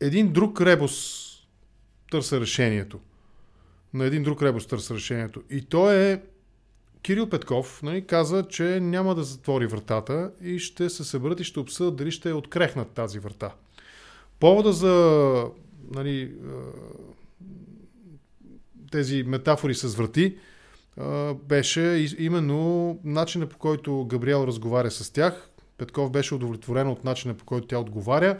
[0.00, 1.24] един друг ребус
[2.10, 3.00] търса решението.
[3.94, 5.42] На един друг ребус търса решението.
[5.50, 6.22] И то е
[7.02, 11.60] Кирил Петков нали, каза, че няма да затвори вратата и ще се съберат и ще
[11.60, 13.54] обсъдят дали ще открехнат тази врата.
[14.40, 15.46] Повода за
[15.90, 16.32] нали,
[18.90, 20.36] тези метафори с врати,
[21.44, 25.50] беше именно начина по който Габриел разговаря с тях.
[25.78, 28.38] Петков беше удовлетворен от начина по който тя отговаря,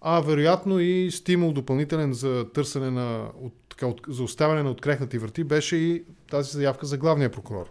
[0.00, 5.18] а вероятно и стимул допълнителен за търсене на, от, така, от, за оставяне на открехнати
[5.18, 7.70] врати беше и тази заявка за главния прокурор.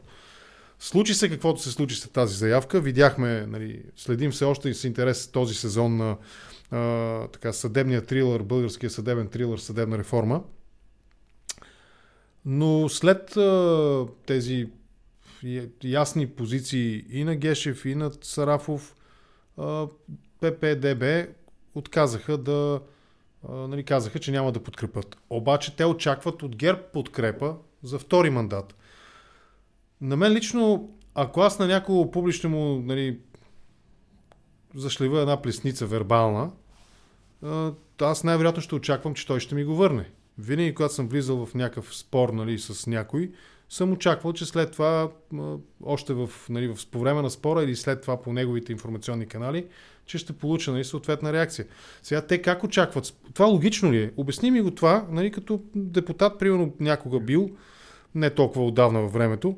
[0.80, 2.82] Случи се каквото се случи с тази заявка.
[2.82, 6.18] Видяхме, нали, следим все още и с интерес този сезон на
[6.72, 10.44] а, така, съдебния трилър, българския съдебен трилър, съдебна реформа.
[12.46, 14.70] Но след а, тези
[15.84, 18.96] ясни позиции и на Гешев, и на Сарафов,
[19.58, 19.88] а,
[20.42, 21.04] ППДБ
[21.76, 22.82] отказаха да
[23.50, 25.18] а, нали, казаха, че няма да подкрепят.
[25.30, 28.76] Обаче те очакват от ГЕРБ подкрепа за втори мандат.
[30.02, 33.20] На мен лично, ако аз на някого публично му нали,
[34.76, 36.52] зашлива една плесница вербална,
[38.02, 40.12] аз най-вероятно ще очаквам, че той ще ми го върне.
[40.38, 43.32] Винаги, когато съм влизал в някакъв спор нали, с някой,
[43.70, 45.10] съм очаквал, че след това,
[45.84, 49.66] още в, нали, в, по време на спора или след това по неговите информационни канали,
[50.06, 51.66] че ще получа нали, съответна реакция.
[52.04, 53.14] Сега те как очакват?
[53.34, 54.12] Това логично ли е?
[54.18, 57.50] Обясни ми го това, нали, като депутат, примерно някога бил,
[58.16, 59.58] не толкова отдавна във времето,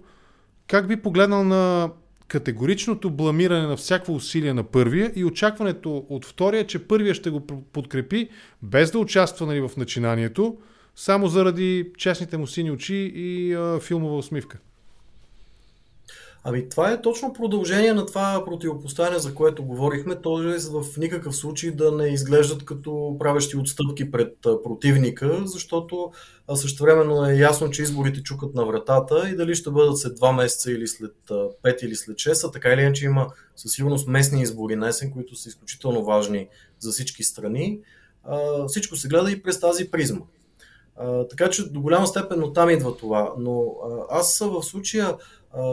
[0.67, 1.91] как би погледнал на
[2.27, 7.47] категоричното бламиране на всяко усилие на първия и очакването от втория, че първия ще го
[7.73, 8.29] подкрепи,
[8.61, 10.57] без да участва нали, в начинанието,
[10.95, 14.59] само заради честните му сини очи и а, филмова усмивка.
[16.47, 20.57] Ами това е точно продължение на това противопоставяне, за което говорихме, т.е.
[20.69, 26.11] в никакъв случай да не изглеждат като правещи отстъпки пред противника, защото
[26.55, 30.71] същевременно е ясно, че изборите чукат на вратата и дали ще бъдат след 2 месеца
[30.71, 34.75] или след 5 или след 6, а така или иначе има със сигурност местни избори
[34.75, 36.47] на есен, които са изключително важни
[36.79, 37.79] за всички страни.
[38.67, 40.21] Всичко се гледа и през тази призма.
[41.29, 43.33] Така че до голяма степен оттам идва това.
[43.39, 43.75] Но
[44.09, 45.15] аз в случая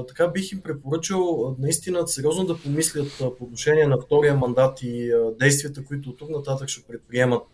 [0.08, 3.08] така бих им препоръчал наистина сериозно да помислят
[3.38, 7.46] по отношение на втория мандат и действията, които от тук нататък ще предприемат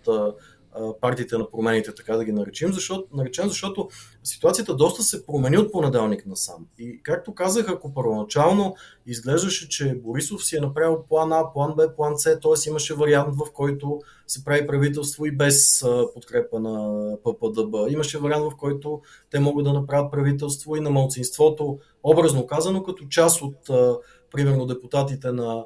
[1.00, 3.88] партиите на промените, така да ги наречем, защото, наречем, защото
[4.24, 6.66] ситуацията доста се промени от понеделник насам.
[6.78, 8.74] И както казах, ако първоначално
[9.06, 12.68] изглеждаше, че Борисов си е направил план А, план Б, план С, т.е.
[12.68, 17.90] имаше вариант, в който се прави правителство и без подкрепа на ППДБ.
[17.90, 19.00] Имаше вариант, в който
[19.30, 23.56] те могат да направят правителство и на малцинството, образно казано, като част от,
[24.32, 25.64] примерно, депутатите на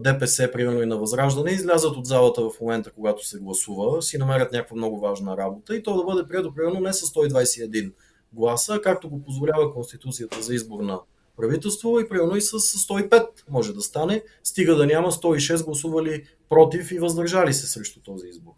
[0.00, 4.52] ДПС, примерно и на Възраждане, излязат от залата в момента, когато се гласува, си намерят
[4.52, 7.92] някаква много важна работа и то да бъде прието примерно не с 121
[8.32, 11.00] гласа, както го позволява Конституцията за избор на
[11.36, 16.92] правителство и примерно и с 105 може да стане, стига да няма 106 гласували против
[16.92, 18.52] и въздържали се срещу този избор.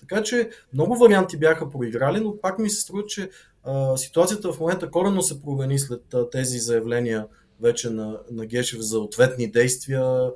[0.00, 3.30] Така че много варианти бяха проиграли, но пак ми се струва, че
[3.64, 7.26] а, ситуацията в момента коренно се промени след а, тези заявления
[7.60, 10.30] вече на, на Гешев за ответни действия,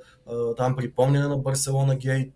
[0.57, 2.35] там припомняне на Барселона Гейт,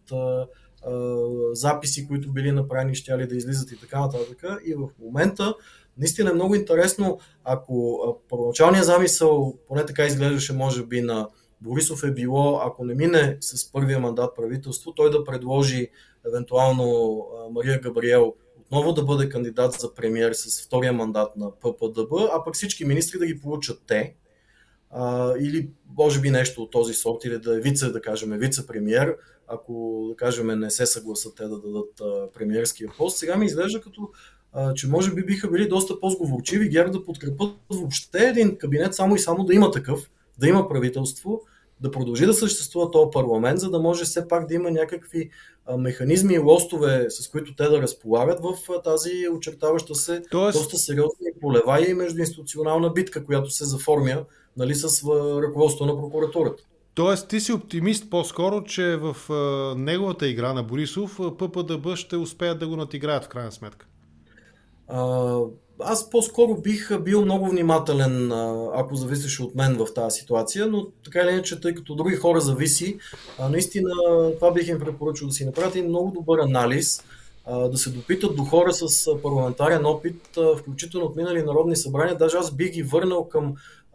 [1.52, 4.44] записи, които били направени, ще ли да излизат и така нататък.
[4.66, 5.54] И в момента
[5.98, 11.28] наистина е много интересно, ако първоначалният замисъл, поне така изглеждаше може би на
[11.60, 15.88] Борисов е било, ако не мине с първия мандат правителство, той да предложи
[16.26, 22.44] евентуално Мария Габриел отново да бъде кандидат за премиер с втория мандат на ППДБ, а
[22.44, 24.14] пък всички министри да ги получат те,
[24.90, 25.68] а, или
[25.98, 29.16] може би нещо от този сорт, или да е вице, да кажем, вице-премьер,
[29.48, 33.18] ако, да кажем, не се съгласат те да дадат а, премиерския пост.
[33.18, 34.10] Сега ми изглежда като
[34.52, 39.16] а, че може би биха били доста по-сговорчиви ГЕРБ да подкрепят въобще един кабинет само
[39.16, 41.42] и само да има такъв, да има правителство,
[41.80, 45.30] да продължи да съществува този парламент, за да може все пак да има някакви
[45.78, 50.58] механизми и лостове, с които те да разполагат в тази очертаваща се Тоест...
[50.58, 54.24] доста сериозна полева и междуинституционална битка, която се заформя
[54.56, 55.04] нали, с
[55.42, 56.62] ръководство на прокуратурата.
[56.94, 59.16] Тоест ти си оптимист по-скоро, че в
[59.76, 63.86] неговата игра на Борисов ППДБ ще успеят да го натиграят в крайна сметка?
[64.88, 65.38] А,
[65.80, 68.32] аз по-скоро бих бил много внимателен,
[68.74, 72.40] ако зависеше от мен в тази ситуация, но така или иначе, тъй като други хора
[72.40, 72.98] зависи,
[73.50, 73.90] наистина
[74.34, 77.04] това бих им препоръчал да си направят един много добър анализ,
[77.70, 82.16] да се допитат до хора с парламентарен опит, включително от минали народни събрания.
[82.16, 83.54] Даже аз бих ги върнал към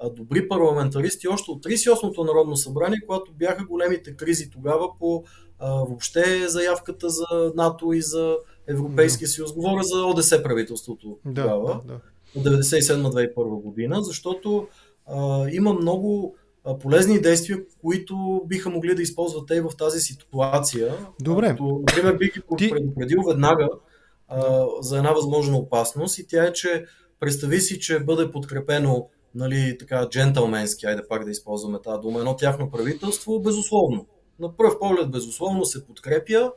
[0.09, 5.23] добри парламентаристи още от 38-то Народно събрание, когато бяха големите кризи тогава по
[5.61, 8.37] въобще заявката за НАТО и за
[8.67, 9.31] Европейския да.
[9.31, 9.53] съюз.
[9.53, 11.93] Говоря за ОДС правителството да, тогава, да,
[12.43, 12.49] да.
[12.55, 14.67] от 97-2001 година, защото
[15.05, 16.35] а, има много
[16.79, 20.93] полезни действия, които биха могли да използват те в тази ситуация.
[21.21, 21.47] Добре.
[21.47, 22.69] Като, например, бих ги Ти...
[22.69, 23.69] предупредил веднага
[24.27, 26.85] а, за една възможна опасност и тя е, че
[27.19, 32.36] представи си, че бъде подкрепено нали, така, джентълменски, айде пак да използваме тази дума, едно
[32.36, 34.05] тяхно правителство, безусловно.
[34.39, 36.51] На пръв поглед, безусловно, се подкрепя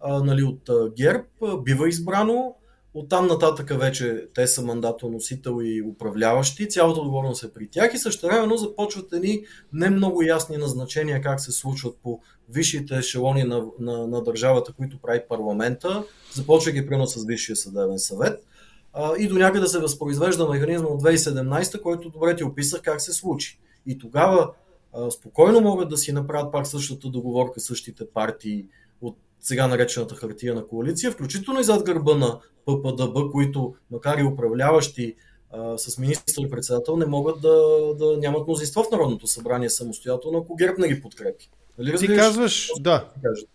[0.00, 2.54] а, нали, от а, ГЕРБ, а, бива избрано,
[2.94, 8.26] оттам нататък вече те са мандатоносител и управляващи, цялата отговорност е при тях и също
[8.26, 14.06] времено започват едни не много ясни назначения как се случват по висшите ешелони на, на,
[14.06, 18.44] на държавата, които прави парламента, започва ги прино с Висшия съдебен съвет
[19.18, 23.58] и до някъде се възпроизвежда механизма от 2017, който добре ти описах как се случи.
[23.86, 24.50] И тогава
[24.92, 28.66] а, спокойно могат да си направят пак същата договорка, същите партии
[29.00, 34.24] от сега наречената хартия на коалиция, включително и зад гърба на ППДБ, които, макар и
[34.24, 35.14] управляващи
[35.50, 37.58] а, с министър-председател, не могат да,
[37.98, 41.50] да нямат мнозинство в Народното събрание самостоятелно, ако ГЕРБ не ги подкрепи.
[41.78, 43.08] Нали, Ти казваш, да.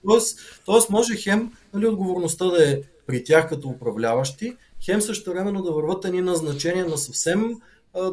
[0.08, 5.62] Тоест, тоест може хем нали, отговорността да е при тях като управляващи, хем също времено
[5.62, 7.56] да върват едни назначения на съвсем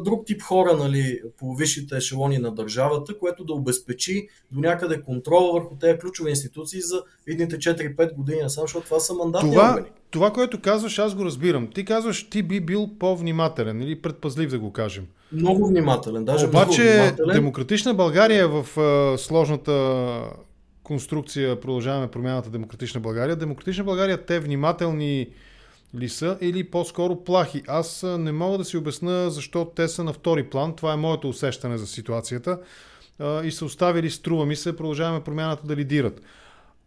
[0.01, 5.51] друг тип хора нали, по висшите ешелони на държавата, което да обезпечи до някъде контрол
[5.53, 9.87] върху тези ключови институции за идните 4-5 години, само защото това са мандатни това, органи.
[10.11, 11.67] Това, което казваш, аз го разбирам.
[11.67, 15.05] Ти казваш, ти би бил по-внимателен или предпазлив да го кажем.
[15.31, 17.33] Много внимателен, даже Обаче, много внимателен.
[17.33, 20.21] демократична България в а, сложната
[20.83, 23.35] конструкция продължаваме промяната Демократична България.
[23.35, 25.27] Демократична България те внимателни
[25.97, 27.63] ли са или по-скоро плахи.
[27.67, 30.75] Аз не мога да си обясна защо те са на втори план.
[30.75, 32.59] Това е моето усещане за ситуацията.
[33.43, 36.21] И са оставили, струва ми се, продължаваме промяната да лидират.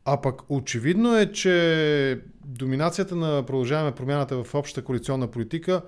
[0.05, 5.83] А пък очевидно е, че доминацията на продължаваме промяната в общата коалиционна политика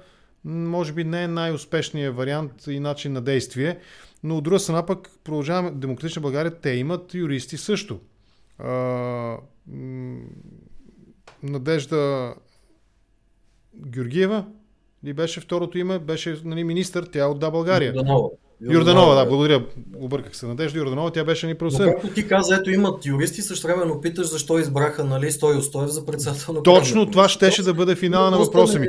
[0.44, 3.78] може би не е най-успешният вариант и начин на действие,
[4.24, 8.00] но от друга страна пък продължаваме Демократична България, те имат юристи също.
[11.42, 12.34] Надежда
[13.86, 14.44] Георгиева
[15.04, 15.98] ли беше второто име?
[15.98, 17.92] Беше нали, министър, тя от Да България.
[17.94, 18.28] Йорданова.
[18.70, 19.66] Йорданова, да, благодаря.
[19.96, 20.46] Обърках се.
[20.46, 21.92] Надежда Йорданова, тя беше ни правосъден.
[21.92, 26.06] Както ти каза, ето имат юристи, също времено питаш защо избраха нали, Стой Остоев за
[26.06, 28.88] председател на Точно това щеше да бъде финала на въпроса ми.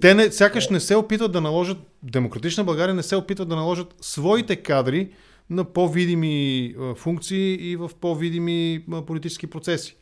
[0.00, 3.94] Те не, сякаш не се опитват да наложат, Демократична България не се опитват да наложат
[4.00, 5.08] своите кадри
[5.50, 9.96] на по-видими функции и в по-видими политически процеси.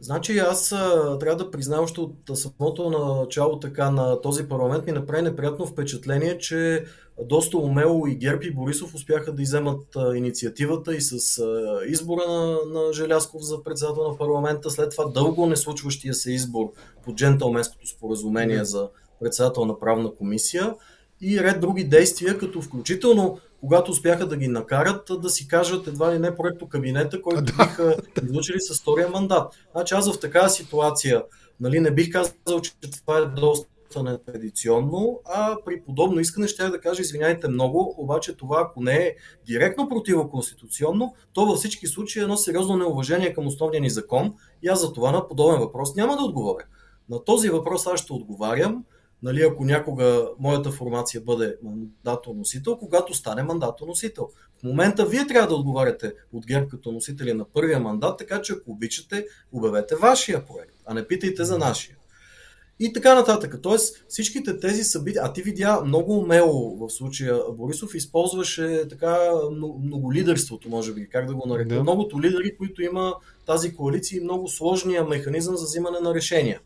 [0.00, 4.92] Значи аз а, трябва да призная още от самото начало така на този парламент ми
[4.92, 6.84] направи неприятно впечатление, че
[7.24, 12.22] доста умело и Герб и Борисов успяха да иземат а, инициативата и с а, избора
[12.28, 16.72] на, на Желясков за председател на парламента, след това дълго не случващия се избор
[17.04, 18.88] по джентълменското споразумение за
[19.20, 20.74] председател на правна комисия
[21.20, 26.14] и ред други действия, като включително когато успяха да ги накарат да си кажат едва
[26.14, 27.52] ли не проекто кабинета, който да.
[27.52, 29.54] биха излучили с втория мандат.
[29.72, 31.22] Значи аз в такава ситуация
[31.60, 36.80] нали, не бих казал, че това е доста нетрадиционно, а при подобно искане ще да
[36.80, 39.14] кажа, извиняйте много, обаче това, ако не е
[39.46, 44.68] директно противоконституционно, то във всички случаи е едно сериозно неуважение към основния ни закон и
[44.68, 46.64] аз за това на подобен въпрос няма да отговоря.
[47.10, 48.84] На този въпрос аз ще отговарям
[49.22, 54.28] нали, ако някога моята формация бъде мандатоносител, когато стане мандатоносител.
[54.60, 58.52] В момента вие трябва да отговаряте от ГЕРБ като носители на първия мандат, така че
[58.52, 61.96] ако обичате, обявете вашия проект, а не питайте за нашия.
[62.80, 63.58] И така нататък.
[63.62, 69.32] Тоест всичките тези събития, а ти видя много умело в случая, Борисов използваше така
[69.82, 71.74] много лидерството, може би, как да го нарека.
[71.74, 71.82] Да.
[71.82, 73.14] Многото лидери, които има
[73.46, 76.60] тази коалиция и много сложния механизъм за взимане на решения.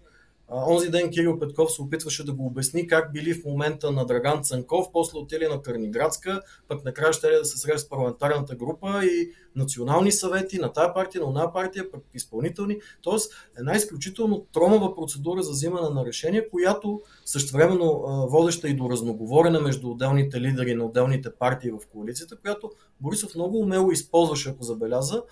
[0.55, 4.43] Онзи ден Кирил Петков се опитваше да го обясни как били в момента на Драган
[4.43, 9.31] Цанков, после отили на Карниградска, пък накрая ще да се среща с парламентарната група и
[9.57, 12.79] национални съвети на тая партия, на оная партия, пък изпълнителни.
[13.03, 19.59] Тоест една изключително тромава процедура за взимане на решение, която същевременно водеща и до разноговорене
[19.59, 25.23] между отделните лидери на отделните партии в коалицията, която Борисов много умело използваше, ако забеляза,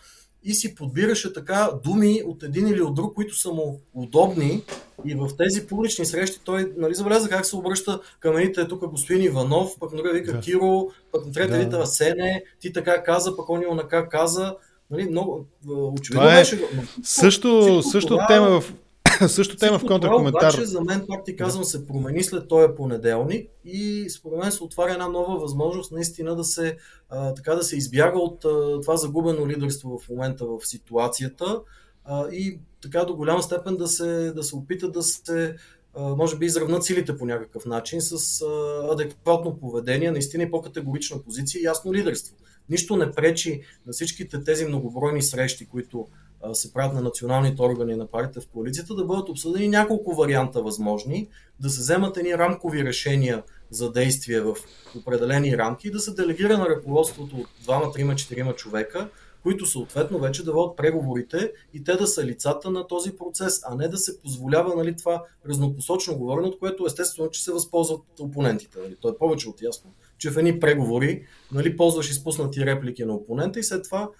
[0.45, 4.63] и си подбираше така думи от един или от друг, които са му удобни.
[5.05, 9.23] И в тези публични срещи той нали, забеляза как се обръща към едните тук господин
[9.23, 10.41] Иванов, пък на вика да.
[10.41, 11.87] Киро, пък на трета да.
[11.87, 14.57] Сене, ти така каза, пък он онака каза.
[14.91, 16.65] Нали, много, очевидно това е беше...
[17.03, 18.27] Също, също това...
[18.27, 18.75] тема в
[19.29, 20.53] Също тема в контракоментар.
[20.53, 24.65] Обаче за мен, пак ти казвам, се промени след този понеделник и според мен се
[24.65, 26.77] отваря една нова възможност наистина да се,
[27.09, 31.61] а, така да се избяга от а, това загубено лидерство в момента в ситуацията
[32.05, 35.57] а, и така до голяма степен да се, да се опита да се
[35.99, 38.45] може би изравнат силите по някакъв начин с
[38.93, 42.37] адекватно поведение, наистина и по-категорична позиция и ясно лидерство.
[42.69, 46.07] Нищо не пречи на всичките тези многобройни срещи, които
[46.53, 51.29] се правят на националните органи на партията в коалицията, да бъдат обсъдени няколко варианта възможни,
[51.61, 54.57] да се вземат едни рамкови решения за действие в
[54.99, 59.09] определени рамки и да се делегира на ръководството от двама, трима, четирима човека,
[59.43, 63.75] които съответно вече да водят преговорите и те да са лицата на този процес, а
[63.75, 68.79] не да се позволява нали, това разнопосочно говорене, от което естествено, че се възползват опонентите.
[68.83, 68.97] Нали.
[69.01, 73.61] То е повече от ясно, че в едни преговори нали, ползваш изпуснати реплики на опонента
[73.61, 74.11] и след това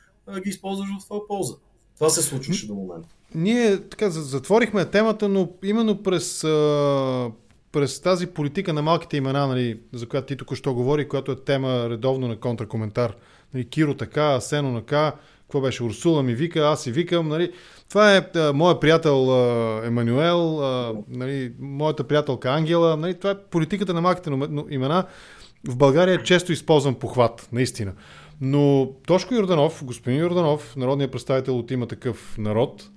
[0.41, 1.55] ги използваш в твоя полза.
[2.01, 3.09] Това се случваше до момента.
[3.35, 6.41] Ние така затворихме темата, но именно през,
[7.73, 11.89] през тази политика на малките имена, нали, за която ти току-що говори, която е тема
[11.91, 13.17] редовно на контракоментар.
[13.55, 17.29] Нали, Киро така, Сено нака, какво беше, Урсула ми вика, аз си викам.
[17.29, 17.53] Нали.
[17.89, 18.23] Това е
[18.55, 19.27] моят приятел
[19.85, 20.61] Емануел,
[21.09, 22.97] нали, моята приятелка Ангела.
[22.97, 24.31] Нали, това е политиката на малките
[24.71, 25.05] имена.
[25.69, 27.93] В България често използвам похват, наистина.
[28.41, 32.91] Но Тошко Йорданов, господин Йорданов, народният представител от има такъв народ,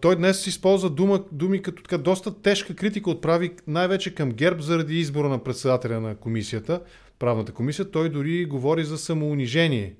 [0.00, 4.98] той днес използва дума, думи като така доста тежка критика отправи най-вече към ГЕРБ заради
[4.98, 6.80] избора на председателя на комисията,
[7.18, 7.90] правната комисия.
[7.90, 9.94] Той дори говори за самоунижение.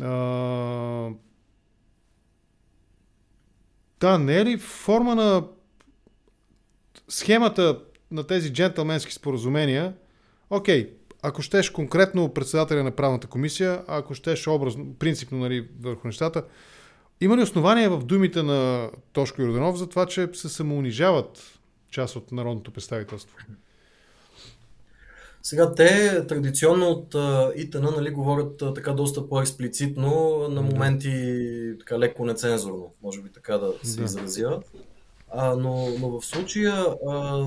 [0.00, 1.10] А...
[4.00, 5.44] Да, не е ли форма на
[7.08, 9.94] схемата на тези джентълменски споразумения?
[10.50, 10.90] Окей,
[11.22, 16.44] ако щеш конкретно председателя на правната комисия, ако щеш образно, принципно нали, върху нещата,
[17.20, 21.58] има ли основания в думите на Тошко Йорданов за това, че се самоунижават
[21.90, 23.36] част от народното представителство?
[25.42, 27.14] Сега те традиционно от
[27.56, 31.34] ИТН нали, говорят така доста по-експлицитно, на моменти
[31.78, 34.04] така леко нецензурно, може би така да се да.
[34.04, 34.60] изразя.
[35.30, 37.46] А, но, но в случая а,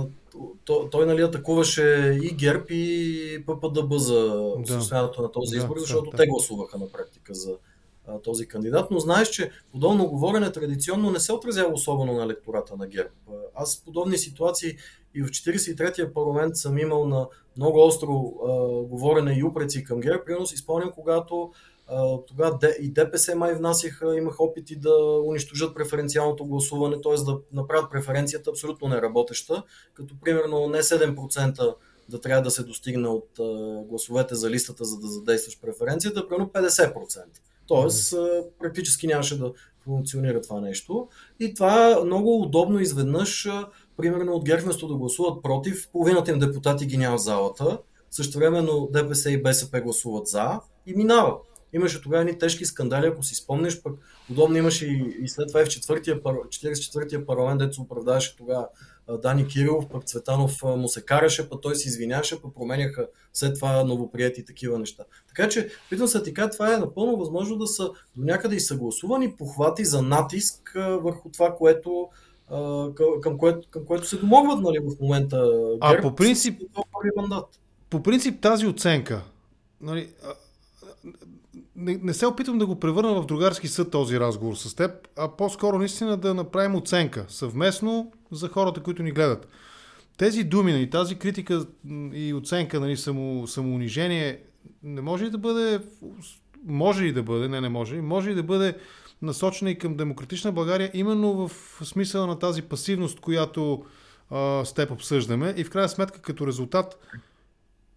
[0.66, 4.16] той, той нали, атакуваше и ГЕРБ и ППДБ за
[4.64, 7.58] осъществяването на този избор, защото да, те гласуваха на практика за
[8.08, 8.92] а, този кандидат.
[8.92, 13.10] Но знаеш, че подобно говорене традиционно не се отразява особено на електората на ГЕРБ.
[13.56, 14.78] Аз подобни ситуации
[15.16, 17.28] и в 43-я парламент съм имал на
[17.58, 18.50] много остро а,
[18.88, 20.46] говорене и упреци към ГЕРБ.
[20.46, 21.52] Си спомням, когато
[22.28, 27.24] тогава и ДПС май внасяха, имах опити да унищожат преференциалното гласуване, т.е.
[27.24, 29.64] да направят преференцията абсолютно неработеща,
[29.94, 31.76] като примерно не 7%
[32.10, 33.30] да трябва да се достигне от
[33.88, 37.24] гласовете за листата, за да задействаш преференцията, примерно 50%.
[37.68, 38.16] Тоест,
[38.60, 41.08] практически нямаше да функционира това нещо.
[41.40, 43.50] И това много удобно изведнъж,
[43.98, 47.80] примерно от ГЕРБ вместо да гласуват против, половината им депутати ги няма в залата,
[48.12, 51.38] също времено ДПС и БСП гласуват за и минава.
[51.76, 53.94] Имаше тогава едни тежки скандали, ако си спомнеш, пък
[54.32, 58.68] удобно имаше и, и след това и в 44-я парламент, дето се оправдаваше тогава
[59.22, 63.84] Дани Кирилов, пък Цветанов му се караше, пък той се извиняваше, пък променяха след това
[63.84, 65.04] новоприяти такива неща.
[65.28, 69.36] Така че, питам се така, това е напълно възможно да са до някъде и съгласувани
[69.36, 72.10] похвати за натиск върху това, което
[73.22, 75.52] към, което, към което се домогват нали, в момента.
[75.90, 76.62] Герб, а по принцип,
[77.16, 77.60] мандат.
[77.90, 79.24] по принцип тази оценка,
[79.82, 80.10] нали,
[81.76, 85.28] не, не се опитвам да го превърна в другарски съд този разговор с теб, а
[85.28, 89.48] по-скоро наистина да направим оценка съвместно за хората, които ни гледат.
[90.18, 91.66] Тези думи и нали, тази критика
[92.14, 94.40] и оценка, нали, само, самоунижение,
[94.84, 95.80] не може ли да бъде,
[96.66, 98.78] може ли да бъде, не, не може, може ли да бъде
[99.22, 101.52] насочена и към демократична България, именно в
[101.86, 103.86] смисъла на тази пасивност, която
[104.30, 107.00] а, с теб обсъждаме и в крайна сметка като резултат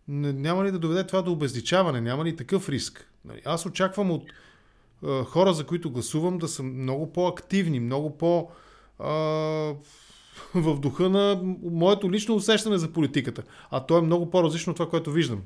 [0.09, 3.08] няма ли да доведе това до обезличаване, няма ли такъв риск?
[3.25, 4.23] Нали, аз очаквам от
[5.05, 8.49] а, хора, за които гласувам, да са много по-активни, много по-
[8.99, 9.09] а,
[10.55, 13.43] в духа на моето лично усещане за политиката.
[13.71, 15.43] А то е много по-различно от това, което виждам.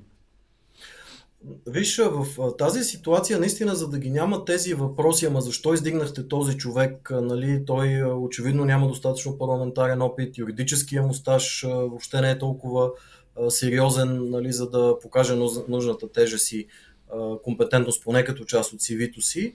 [1.67, 2.27] Виж, в
[2.59, 7.65] тази ситуация, наистина, за да ги няма тези въпроси, ама защо издигнахте този човек, нали,
[7.67, 12.91] той очевидно няма достатъчно парламентарен опит, юридическия му стаж въобще не е толкова
[13.49, 15.37] сериозен, нали, за да покаже
[15.69, 16.67] нужната тежест и
[17.43, 19.55] компетентност, поне като част от CV-то си.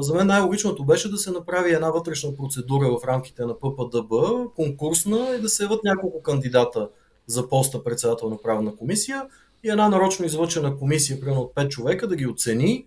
[0.00, 4.12] За мен най-логичното беше да се направи една вътрешна процедура в рамките на ППДБ,
[4.56, 6.88] конкурсна и да се яват няколко кандидата
[7.26, 9.26] за поста председател на правна комисия
[9.64, 12.86] и една нарочно излъчена комисия, примерно от 5 човека, да ги оцени,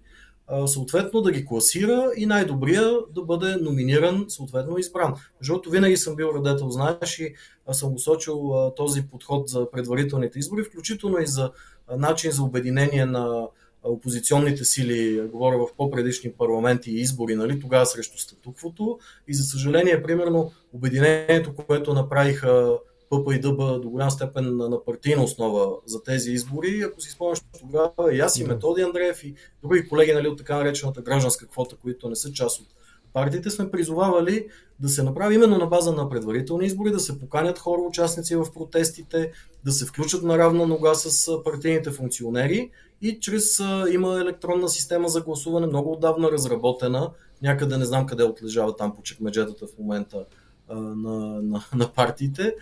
[0.66, 5.14] съответно да ги класира и най-добрия да бъде номиниран, съответно избран.
[5.40, 7.34] Защото винаги съм бил радетел, знаеш, и
[7.72, 11.52] съм посочил този подход за предварителните избори, включително и за
[11.98, 13.48] начин за обединение на
[13.84, 19.00] опозиционните сили, говоря в по-предишни парламенти и избори, нали, тогава срещу статуквото.
[19.28, 22.78] И за съжаление, примерно, обединението, което направиха
[23.10, 26.82] ПП и ДБ до голям степен на партийна основа за тези избори.
[26.82, 30.58] Ако си спомняш тогава и аз и Методи Андреев и други колеги нали, от така
[30.58, 32.68] наречената гражданска квота, които не са част от
[33.14, 34.48] партиите, сме призовавали
[34.80, 38.46] да се направи именно на база на предварителни избори, да се поканят хора, участници в
[38.54, 39.32] протестите,
[39.66, 42.72] да се включат на равна нога с партийните функционери
[43.02, 43.60] и чрез
[43.92, 47.10] има електронна система за гласуване, много отдавна разработена,
[47.42, 50.26] някъде не знам къде отлежава там по чекмеджетата в момента
[50.70, 52.56] на, на, на партиите.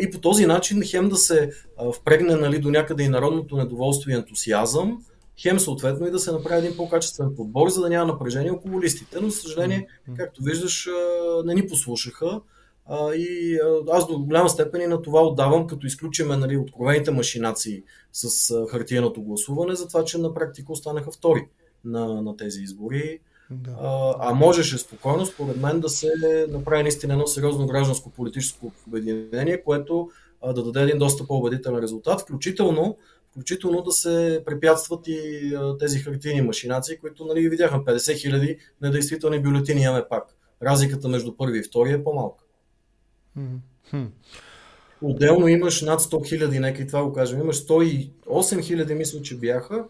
[0.00, 1.50] И по този начин хем да се
[1.94, 5.04] впрегне нали, до някъде и народното недоволство и ентусиазъм,
[5.38, 9.18] хем съответно и да се направи един по-качествен подбор, за да няма напрежение около листите.
[9.20, 10.88] Но, за съжаление, както виждаш,
[11.44, 12.40] не ни послушаха.
[13.16, 13.58] И
[13.90, 17.82] аз до голяма степен и на това отдавам, като изключиме нали, откровените машинации
[18.12, 21.48] с хартиеното гласуване, за това, че на практика останаха втори
[21.84, 23.20] на, на тези избори.
[23.50, 23.76] Да.
[23.80, 26.10] А, а можеше спокойно, според мен, да се
[26.48, 30.10] направи наистина едно сериозно гражданско политическо обединение, което
[30.42, 32.96] а, да даде един доста по-убедителен резултат, включително,
[33.30, 39.42] включително да се препятстват и а, тези хартийни машинации, които нали, видяхме 50 хиляди недействителни
[39.42, 40.24] бюлетини имаме пак
[40.62, 42.45] разликата между първи и втори е по-малка.
[45.02, 49.36] Отделно имаш над 100 хиляди, нека и това го кажем, имаш 108 хиляди, мисля, че
[49.36, 49.84] бяха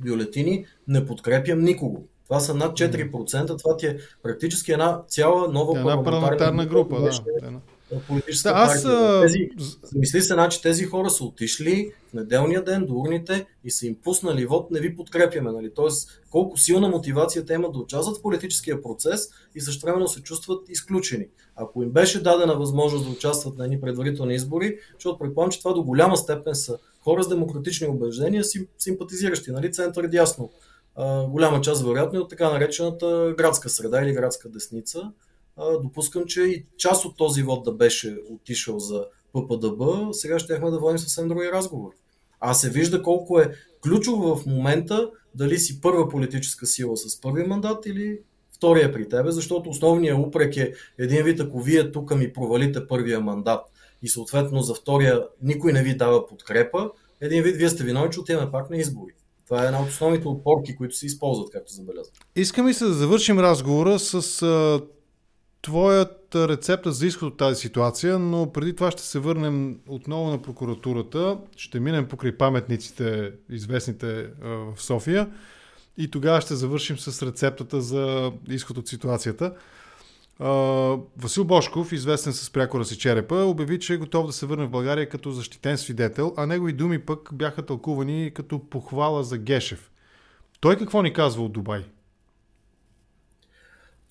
[0.00, 2.04] бюлетини, не подкрепям никого.
[2.24, 7.00] Това са над 4%, това ти е практически една цяла нова една парламентарна група.
[7.00, 7.52] Да,
[8.08, 8.86] политическа да, аз.
[9.22, 9.50] Тези,
[9.94, 13.96] мисли се, значи тези хора са отишли в неделния ден до урните и са им
[14.04, 15.52] пуснали вод, не ви подкрепяме.
[15.52, 15.70] Нали?
[15.74, 20.22] Тоест, колко силна мотивация те имат да участват в политическия процес и също времено се
[20.22, 21.26] чувстват изключени.
[21.56, 25.72] Ако им беше дадена възможност да участват на едни предварителни избори, защото предполагам, че това
[25.72, 28.44] до голяма степен са хора с демократични убеждения,
[28.78, 30.50] симпатизиращи, нали, център дясно.
[30.94, 35.12] А, голяма част, вероятно, от така наречената градска среда или градска десница
[35.82, 39.82] допускам, че и част от този вод да беше отишъл за ППДБ,
[40.12, 41.96] сега щехме да водим съвсем други разговори.
[42.40, 47.44] А се вижда колко е ключово в момента дали си първа политическа сила с първи
[47.44, 48.18] мандат или
[48.54, 53.20] втория при тебе, защото основният упрек е един вид, ако вие тук ми провалите първия
[53.20, 53.60] мандат
[54.02, 56.90] и съответно за втория никой не ви дава подкрепа,
[57.20, 59.12] един вид вие сте виновни, че отиваме пак на избори.
[59.46, 62.14] Това е една от основните опорки, които се използват, както забелязвам.
[62.36, 64.42] Искаме се да завършим разговора с
[65.62, 70.42] твоята рецепта за изход от тази ситуация, но преди това ще се върнем отново на
[70.42, 71.38] прокуратурата.
[71.56, 75.30] Ще минем покрай паметниците, известните в София.
[75.98, 79.54] И тогава ще завършим с рецептата за изход от ситуацията.
[81.16, 84.70] Васил Бошков, известен с прякора си черепа, обяви, че е готов да се върне в
[84.70, 89.90] България като защитен свидетел, а негови думи пък бяха тълкувани като похвала за Гешев.
[90.60, 91.84] Той какво ни казва от Дубай?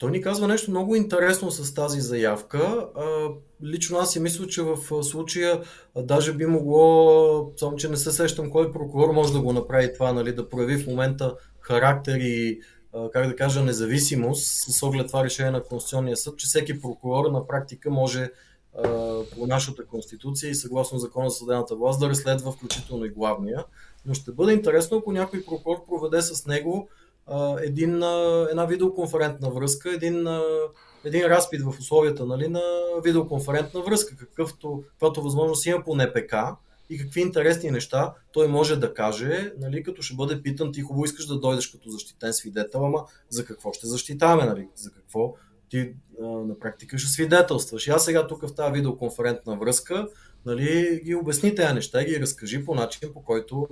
[0.02, 2.88] Той ни казва нещо много интересно с тази заявка.
[3.64, 5.62] Лично аз си мисля, че в случая
[5.98, 10.14] даже би могло, само че не се сещам кой прокурор може да го направи това,
[10.14, 12.62] нали, да прояви в момента характер и
[13.14, 17.48] как да кажа, независимост с оглед това решение на Конституционния съд, че всеки прокурор на
[17.48, 18.32] практика може
[19.36, 23.66] по нашата конституция и съгласно закона за съдената власт да разследва включително и главния.
[24.06, 26.90] Но ще бъде интересно, ако някой прокурор проведе с него
[27.64, 27.96] един,
[28.50, 30.28] една видеоконферентна връзка, един,
[31.06, 32.62] един разпит в условията нали, на
[33.04, 36.34] видеоконферентна връзка, какъвто, каквато възможност има по НПК
[36.90, 41.06] и какви интересни неща той може да каже, нали, като ще бъде питан, ти хубаво
[41.06, 45.36] искаш да дойдеш като защитен свидетел, ама за какво ще защитаваме, нали, за какво
[45.70, 47.88] ти а, на практика ще свидетелстваш.
[47.88, 50.08] Аз сега тук в тази видеоконферентна връзка
[50.46, 53.68] нали, ги обясни тези неща, ги разкажи по начин, по който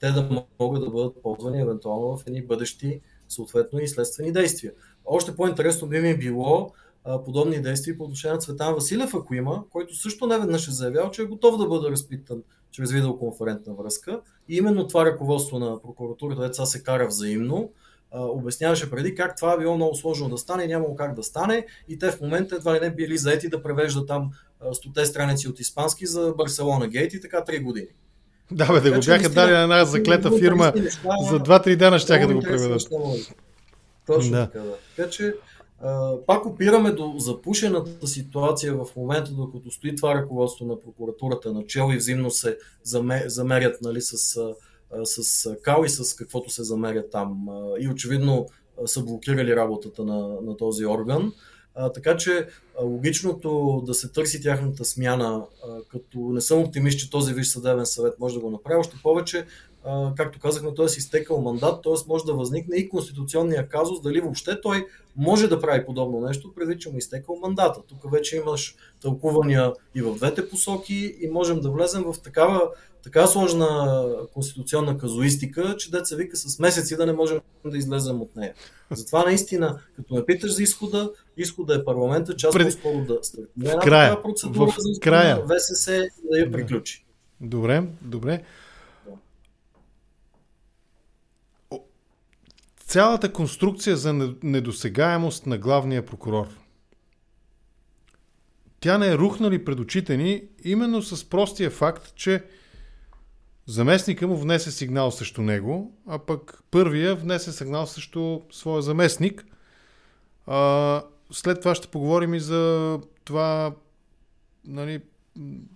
[0.00, 4.72] те да могат да бъдат ползвани евентуално в едни бъдещи съответно и следствени действия.
[5.04, 6.72] Още по-интересно би ми било
[7.04, 10.70] а, подобни действия по отношение на Цветан Василев, ако има, който също не веднъж е
[10.70, 14.20] заявял, че е готов да бъде разпитан чрез видеоконферентна връзка.
[14.48, 17.72] И именно това ръководство на прокуратурата, деца се кара взаимно,
[18.10, 21.98] а, обясняваше преди как това било много сложно да стане, нямало как да стане и
[21.98, 24.30] те в момента едва ли не били заети да превеждат там
[24.72, 27.88] стоте страници от испански за Барселона Гейт и така 3 години.
[28.50, 30.72] Да, бе, да го бяха дали на една заклета фирма
[31.30, 32.82] за 2-3 дена ще да го преведат.
[34.06, 34.46] Точно да.
[34.46, 34.74] така, да.
[34.96, 35.34] Така че
[35.82, 41.92] а, пак опираме до запушената ситуация в момента, докато стои това ръководство на прокуратурата начало
[41.92, 42.58] и взаимно се
[43.26, 44.36] замерят нали, с,
[45.04, 47.46] с кал и с каквото се замерят там.
[47.80, 48.46] И очевидно
[48.86, 51.32] са блокирали работата на, на този орган.
[51.74, 52.46] А, така че
[52.80, 57.48] а, логичното да се търси тяхната смяна, а, като не съм оптимист, че този Виж
[57.48, 59.46] съдебен съвет може да го направи, още повече,
[59.84, 61.92] а, както казахме, той е си изтекал мандат, т.е.
[62.08, 66.78] може да възникне и конституционния казус, дали въобще той може да прави подобно нещо, преди
[66.78, 67.80] че му е изтекал мандата.
[67.88, 72.70] Тук вече имаш тълкувания и в двете посоки и можем да влезем в такава
[73.02, 74.04] така сложна
[74.34, 78.54] конституционна казуистика, че деца вика с месеци да не можем да излезем от нея.
[78.90, 82.66] Затова наистина, като ме питаш за изхода, изхода е парламента, част Пред...
[82.66, 84.22] по-скоро да стартира края.
[84.22, 85.44] процедура в за края.
[85.46, 87.04] ВСС да я приключи.
[87.40, 88.42] Добре, добре.
[92.90, 96.46] Цялата конструкция за недосегаемост на главния прокурор.
[98.80, 102.44] Тя не е рухнали пред очите ни именно с простия факт, че
[103.66, 109.44] Заместника му внесе сигнал срещу него, а пък първия внесе сигнал срещу своя заместник.
[110.46, 113.74] А, след това ще поговорим и за това,
[114.66, 115.00] нали,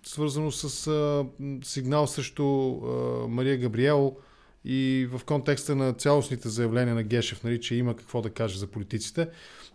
[0.02, 1.26] свързано с а,
[1.64, 4.16] сигнал срещу а, Мария Габриел
[4.64, 8.66] и в контекста на цялостните заявления на Гешев, нали, че има какво да каже за
[8.66, 9.28] политиците.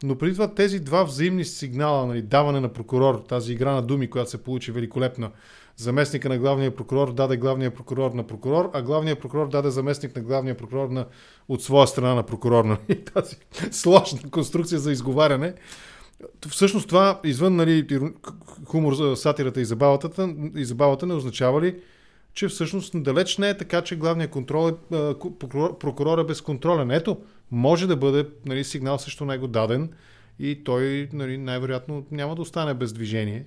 [0.04, 4.10] Но преди това тези два взаимни сигнала, нали, даване на прокурор, тази игра на думи,
[4.10, 5.32] която се получи великолепна,
[5.78, 10.22] заместника на главния прокурор даде главния прокурор на прокурор, а главният прокурор даде заместник на
[10.22, 11.06] главния прокурор на,
[11.50, 12.66] от своя страна на прокурор.
[12.66, 13.04] Нали?
[13.14, 13.36] Тази
[13.72, 15.54] сложна конструкция за изговаряне.
[16.50, 17.88] Всъщност това, извън нали,
[18.66, 21.76] хумор, сатирата и забавата, и забавата не означава ли,
[22.34, 24.74] че всъщност далеч не е така, че главният контрол е,
[25.40, 26.92] прокурор, прокурор е безконтролен.
[26.92, 27.18] Ето,
[27.52, 29.90] може да бъде нали, сигнал срещу него даден
[30.40, 33.46] и той нали, най-вероятно няма да остане без движение.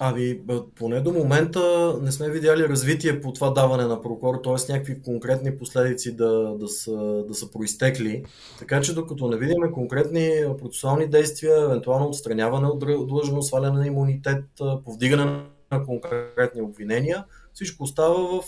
[0.00, 0.38] Ами,
[0.76, 4.72] поне до момента не сме видяли развитие по това даване на прокурор, т.е.
[4.72, 8.24] някакви конкретни последици да, да, са, да са проистекли.
[8.58, 14.44] Така че докато не видим конкретни процесуални действия, евентуално отстраняване от длъжност, сваляне на имунитет,
[14.84, 15.24] повдигане
[15.72, 17.24] на конкретни обвинения,
[17.58, 18.44] всичко остава в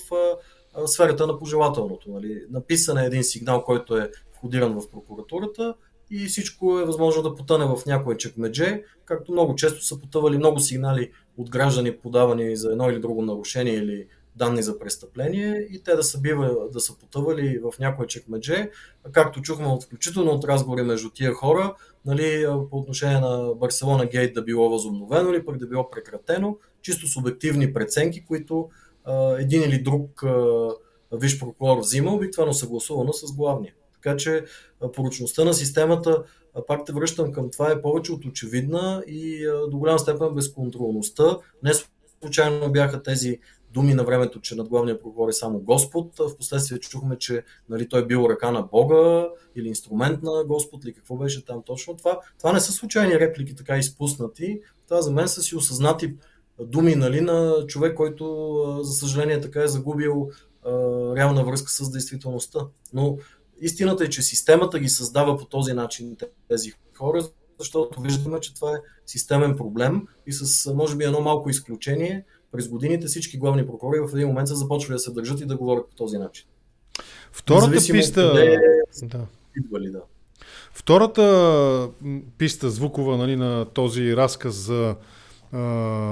[0.86, 2.10] сферата на пожелателното.
[2.10, 2.42] Нали?
[2.50, 5.74] Написан е един сигнал, който е входиран в прокуратурата
[6.10, 10.60] и всичко е възможно да потъне в някое чекмедже, както много често са потъвали много
[10.60, 14.06] сигнали от граждани, подавани за едно или друго нарушение или
[14.36, 18.70] данни за престъпление и те да са, бива, да са потъвали в някое чекмедже,
[19.12, 21.74] както чухме от, включително от разговори между тия хора,
[22.06, 27.08] нали, по отношение на Барселона Гейт да било възобновено или пък да било прекратено, чисто
[27.08, 28.89] субективни преценки, които а,
[29.38, 30.68] един или друг а,
[31.12, 33.74] виш прокурор взима, обикновено съгласувано с главния.
[33.94, 34.44] Така че
[34.92, 36.22] поручността на системата,
[36.66, 41.38] пак те връщам към това, е повече от очевидна и до голяма степен безконтролността.
[41.62, 41.72] Не
[42.22, 43.38] случайно бяха тези
[43.72, 46.18] думи на времето, че над главния прокурор е само Господ.
[46.18, 50.92] В последствие чухме, че нали, той бил ръка на Бога или инструмент на Господ или
[50.92, 51.96] какво беше там точно.
[51.96, 54.60] Това, това не са случайни реплики, така изпуснати.
[54.88, 56.14] Това за мен са си осъзнати
[56.60, 60.30] думи нали, на човек, който за съжаление така е загубил
[60.66, 60.70] а,
[61.16, 62.60] реална връзка с действителността.
[62.92, 63.18] Но
[63.60, 66.16] истината е, че системата ги създава по този начин
[66.48, 67.24] тези хора,
[67.58, 72.68] защото виждаме, че това е системен проблем и с, може би, едно малко изключение, през
[72.68, 75.88] годините всички главни прокурори в един момент са започвали да се държат и да говорят
[75.88, 76.46] по този начин.
[77.32, 78.32] Втората писта...
[78.34, 78.58] Къде...
[79.02, 79.26] Да.
[79.56, 80.00] Идвали, да.
[80.72, 81.88] Втората
[82.38, 84.96] писта звукова нали, на този разказ за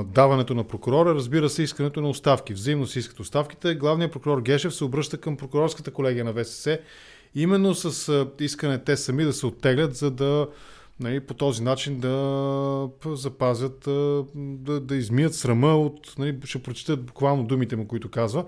[0.05, 2.55] даването на прокурора, разбира се, искането на оставки.
[2.55, 3.75] Взаимно се искат оставките.
[3.75, 6.79] Главният прокурор Гешев се обръща към прокурорската колегия на ВСС
[7.35, 10.49] именно с искане те сами да се оттеглят, за да
[11.01, 13.83] нали, по този начин да запазят,
[14.35, 16.15] да, да измият срама от...
[16.19, 18.45] Нали, ще прочитат буквално думите му, които казва.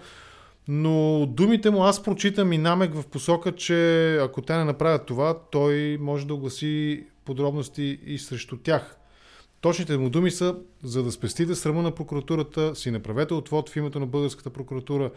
[0.69, 5.39] Но думите му аз прочитам и намек в посока, че ако те не направят това,
[5.51, 8.97] той може да огласи подробности и срещу тях.
[9.61, 14.01] Точните му думи са, за да спестите срама на прокуратурата, си направете отвод в името
[14.01, 15.11] на българската прокуратура,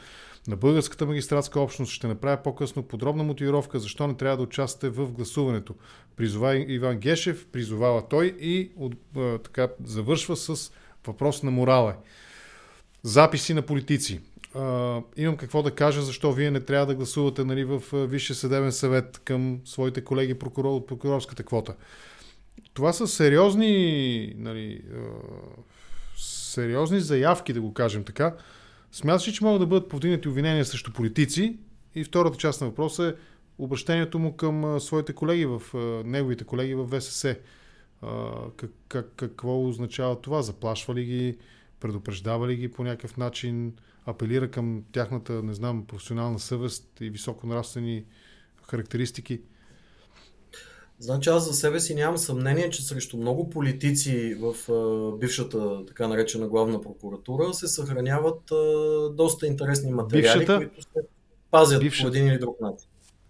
[0.48, 1.92] на българската магистратска общност.
[1.92, 5.76] Ще направя по-късно подробна мотивировка, защо не трябва да участвате в гласуването.
[6.16, 10.72] Призова Иван Гешев, призовава той и от, а, така завършва с
[11.08, 11.96] въпрос на морала.
[13.04, 14.22] Записи на политици.
[14.56, 18.72] А, имам какво да кажа, защо вие не трябва да гласувате нали, в Висше съдебен
[18.72, 21.76] съвет към своите колеги прокурор, от прокурорската квота
[22.74, 24.82] това са сериозни, нали,
[26.18, 28.36] сериозни заявки, да го кажем така.
[28.92, 31.58] Смяташ ли, че могат да бъдат повдигнати обвинения срещу политици?
[31.96, 33.14] И втората част на въпроса е
[33.58, 35.62] обращението му към своите колеги, в,
[36.06, 37.36] неговите колеги в ВСС.
[38.58, 40.42] Как, как, какво означава това?
[40.42, 41.38] Заплашва ли ги?
[41.80, 43.74] Предупреждава ли ги по някакъв начин?
[44.06, 48.06] Апелира към тяхната, не знам, професионална съвест и високонравствени
[48.70, 49.42] характеристики?
[51.04, 56.08] Значи аз за себе си нямам съмнение, че срещу много политици в а, бившата така
[56.08, 60.58] наречена главна прокуратура се съхраняват а, доста интересни материали, бившата?
[60.58, 61.00] които се
[61.52, 62.12] пазят бившата?
[62.12, 62.88] по един или друг начин.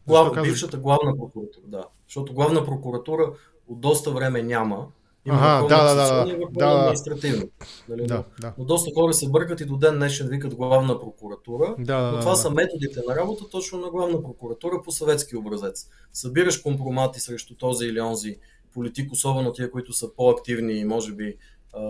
[0.08, 1.86] Глав, бившата главна прокуратура, да.
[2.08, 3.32] Защото главна прокуратура
[3.68, 4.88] от доста време няма
[5.26, 7.50] има ага, да, да, да, да, да, административно.
[7.90, 8.08] Нали?
[8.08, 8.54] Да, да.
[8.58, 11.76] Но доста хора се бъркат и до ден днешен викат главна прокуратура.
[11.80, 15.36] Да, да, но това да, са методите на работа точно на главна прокуратура по съветски
[15.36, 15.88] образец.
[16.14, 18.38] Събираш компромати срещу този или онзи
[18.74, 21.38] политик, особено тия, които са по-активни и може би
[21.74, 21.84] а,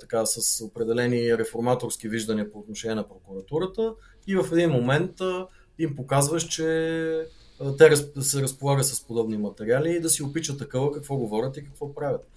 [0.00, 3.94] така, с определени реформаторски виждания по отношение на прокуратурата
[4.26, 5.46] и в един момент а,
[5.78, 6.64] им показваш, че
[7.78, 11.94] те се разполагат с подобни материали и да си опичат такава какво говорят и какво
[11.94, 12.28] правят.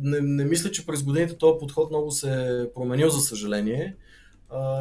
[0.00, 3.96] Не, не мисля, че през годините този подход много се е променил, за съжаление.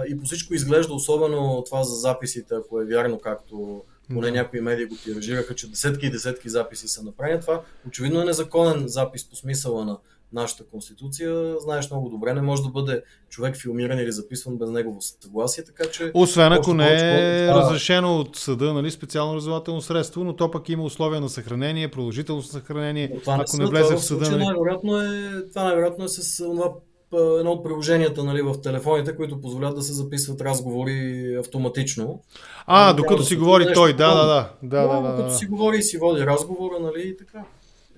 [0.10, 4.86] И по всичко изглежда, особено това за записите, ако е вярно, както поне някои медии
[4.86, 7.42] го тиражираха, че десетки и десетки записи са направени.
[7.42, 9.98] Това очевидно е незаконен запис по смисъла на
[10.34, 15.02] нашата конституция, знаеш много добре, не може да бъде човек филмиран или записван без негово
[15.02, 16.12] съгласие, така че...
[16.14, 17.56] Освен ако не е да...
[17.56, 22.54] разрешено от съда, нали, специално разузнавателно средство, но то пък има условия на съхранение, продължителност
[22.54, 24.30] на съхранение, това ако не, не влезе в съда...
[24.30, 24.44] Нали...
[24.44, 26.72] Най-вероятно е, това най-вероятно е с това
[27.14, 32.22] едно от приложенията нали, в телефоните, които позволят да се записват разговори автоматично.
[32.66, 35.84] А, докато си говори той, да, да, да, да, да, да, Докато си говори и
[35.84, 37.44] си води разговора, нали, и така.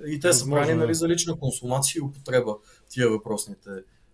[0.07, 2.55] И те са правени нали, за лична консумация и употреба,
[2.89, 3.69] тия въпросните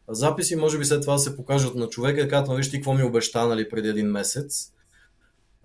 [0.09, 0.55] записи.
[0.55, 3.47] Може би след това се покажат на човека и казват, виж ти какво ми обеща
[3.47, 4.71] нали, преди един месец.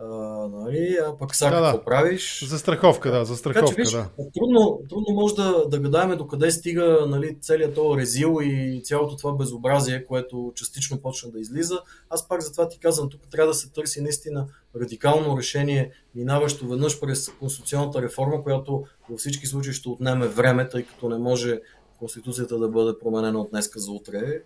[0.05, 1.84] А, нали, а пък сега да, какво да.
[1.84, 2.44] правиш?
[2.48, 4.09] За страховка, да, за страховка, така, че, виж, да.
[4.34, 9.32] Трудно, трудно може да, да гадаем докъде стига нали, целият този резил и цялото това
[9.32, 11.80] безобразие, което частично почна да излиза.
[12.11, 14.46] Аз пак затова ти казвам, тук трябва да се търси наистина
[14.80, 20.82] радикално решение, минаващо веднъж през конституционната реформа, която във всички случаи ще отнеме време, тъй
[20.82, 21.61] като не може
[21.98, 24.42] Конституцията да бъде променена от днеска за утре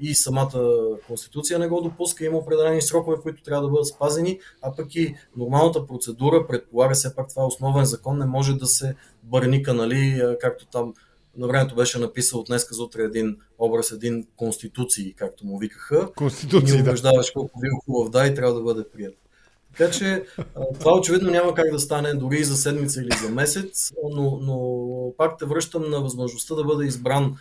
[0.00, 0.60] и самата
[1.06, 2.24] конституция не го допуска.
[2.24, 7.14] Има определени срокове, които трябва да бъдат спазени, а пък и нормалната процедура предполага все
[7.14, 10.94] пак това е основен закон, не може да се бърника, нали, както там
[11.36, 16.12] на времето беше написал днес за утре един образ, един конституции, както му викаха.
[16.16, 19.14] Конституции, и убеждаваш колко бил хубав да и трябва да бъде прият.
[19.76, 20.24] Така че
[20.80, 25.38] това очевидно няма как да стане дори за седмица или за месец, но, но пак
[25.38, 27.36] те връщам на възможността да бъде избран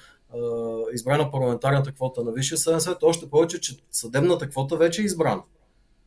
[0.93, 5.41] избрана парламентарната квота на Висшия съден съвет, още повече, че съдебната квота вече е избрана.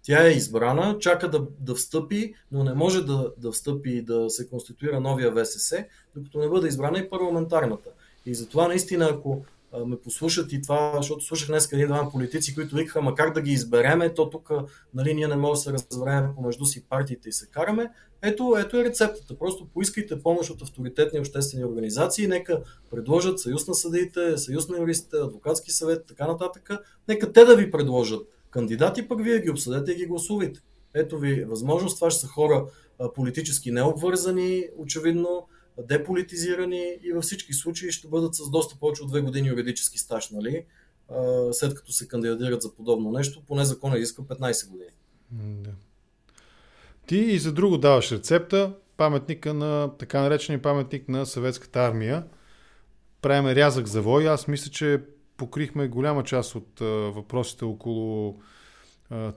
[0.03, 4.31] Тя е избрана, чака да, да встъпи, но не може да, да встъпи и да
[4.31, 5.85] се конституира новия ВСС,
[6.17, 7.91] докато не бъде избрана и парламентарната.
[8.27, 9.45] И затова наистина, ако
[9.87, 13.41] ме послушат и това, защото слушах днес един двама политици, които викаха, ма как да
[13.41, 14.51] ги избереме, то тук
[14.95, 17.91] нали, ние не можем да се разберем помежду си партиите и се караме.
[18.23, 19.39] Ето, ето е рецептата.
[19.39, 25.17] Просто поискайте помощ от авторитетни обществени организации, нека предложат съюз на съдиите, съюз на юристите,
[25.17, 26.71] адвокатски съвет, така нататък.
[27.09, 30.61] Нека те да ви предложат кандидати, пък вие ги обсъдете и ги гласувайте.
[30.95, 31.97] Ето ви възможност.
[31.97, 32.67] Това ще са хора
[33.15, 35.47] политически необвързани, очевидно,
[35.79, 40.31] деполитизирани и във всички случаи ще бъдат с доста повече от две години юридически стаж,
[40.31, 40.65] нали?
[41.53, 44.91] след като се кандидатират за подобно нещо, поне закона иска 15 години.
[45.31, 45.71] Да.
[47.07, 52.25] Ти и за друго даваш рецепта, паметника на, така наречения паметник на съветската армия.
[53.23, 54.29] Правиме рязък завой.
[54.29, 55.01] Аз мисля, че
[55.37, 56.81] покрихме голяма част от
[57.15, 58.41] въпросите около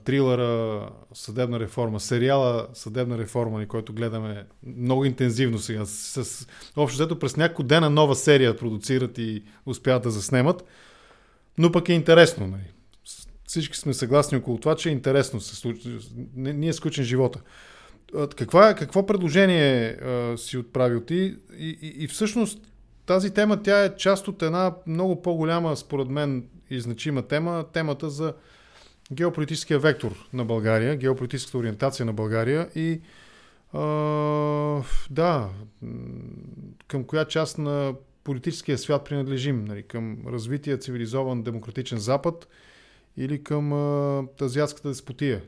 [0.04, 4.46] трилъра Съдебна реформа, сериала Съдебна реформа, който гледаме
[4.78, 5.86] много интензивно сега.
[5.86, 10.64] С, с, общо взето през няколко дена нова серия продуцират и успяват да заснемат.
[11.58, 12.48] Но пък е интересно.
[12.48, 12.72] Нали?
[13.48, 15.98] Всички сме съгласни около това, че е интересно се случи.
[16.36, 17.42] Ние е скучен живота.
[18.36, 21.36] Каква, какво предложение а, си отправил ти?
[21.58, 22.62] И, и, и всъщност
[23.06, 28.10] тази тема, тя е част от една много по-голяма, според мен, и значима тема, темата
[28.10, 28.34] за
[29.12, 33.02] геополитическия вектор на България, геополитическата ориентация на България и
[33.74, 33.80] а,
[35.10, 35.50] да,
[36.88, 37.94] към коя част на
[38.24, 42.48] политическия свят принадлежим, нали, към развития цивилизован демократичен Запад
[43.18, 45.44] или към а, азиатската деспотия.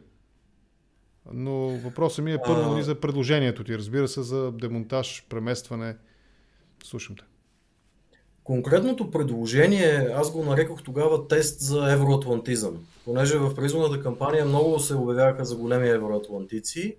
[1.34, 5.96] Но въпросът ми е първо нали, за предложението ти, разбира се, за демонтаж, преместване.
[6.84, 7.24] Слушам те.
[8.46, 14.96] Конкретното предложение, аз го нарекох тогава тест за евроатлантизъм, понеже в предизборната кампания много се
[14.96, 16.96] обявяха за големи евроатлантици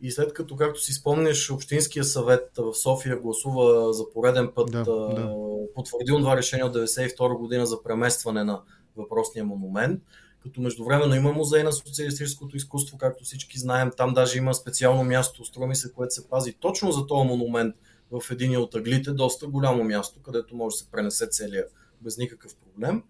[0.00, 4.84] и след като, както си спомняш, Общинския съвет в София гласува за пореден път, да,
[4.84, 5.34] да.
[5.74, 8.60] потвърдил това решение от 1992 година за преместване на
[8.96, 10.02] въпросния монумент,
[10.42, 15.44] като междувременно има музей на социалистическото изкуство, както всички знаем, там даже има специално място,
[15.44, 17.74] строми се, което се пази точно за този монумент–
[18.10, 21.64] в един от аглите, доста голямо място, където може да се пренесе целия
[22.00, 23.02] без никакъв проблем.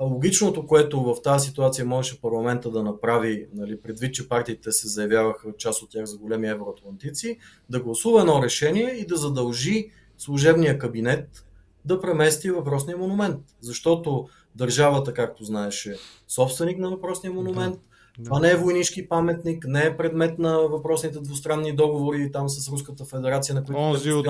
[0.00, 5.52] Логичното, което в тази ситуация можеше парламента да направи, нали, предвид, че партиите се заявяваха
[5.58, 7.38] част от тях за големи евроатлантици,
[7.70, 11.44] да гласува едно решение и да задължи служебния кабинет
[11.84, 13.40] да премести въпросния монумент.
[13.60, 15.96] Защото държавата, както знаеше,
[16.28, 17.80] собственик на въпросния монумент, да
[18.24, 23.04] това не е войнишки паметник, не е предмет на въпросните двустранни договори там с Руската
[23.04, 24.26] федерация, на които Онзи от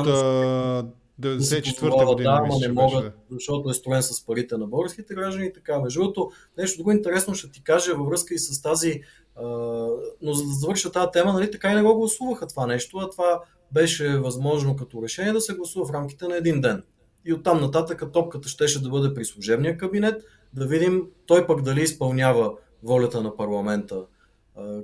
[1.20, 2.30] 94-та година.
[2.30, 5.80] Да, но не могат, защото е строен с парите на българските граждани и така.
[5.80, 9.00] Между другото, нещо друго интересно ще ти кажа във връзка и с тази,
[9.36, 9.44] а,
[10.22, 13.10] но за да завърша тази тема, нали, така и не го гласуваха това нещо, а
[13.10, 13.40] това
[13.72, 16.82] беше възможно като решение да се гласува в рамките на един ден.
[17.24, 20.22] И оттам нататък топката щеше да бъде при служебния кабинет,
[20.54, 22.52] да видим той пък дали изпълнява
[22.86, 24.04] волята на парламента,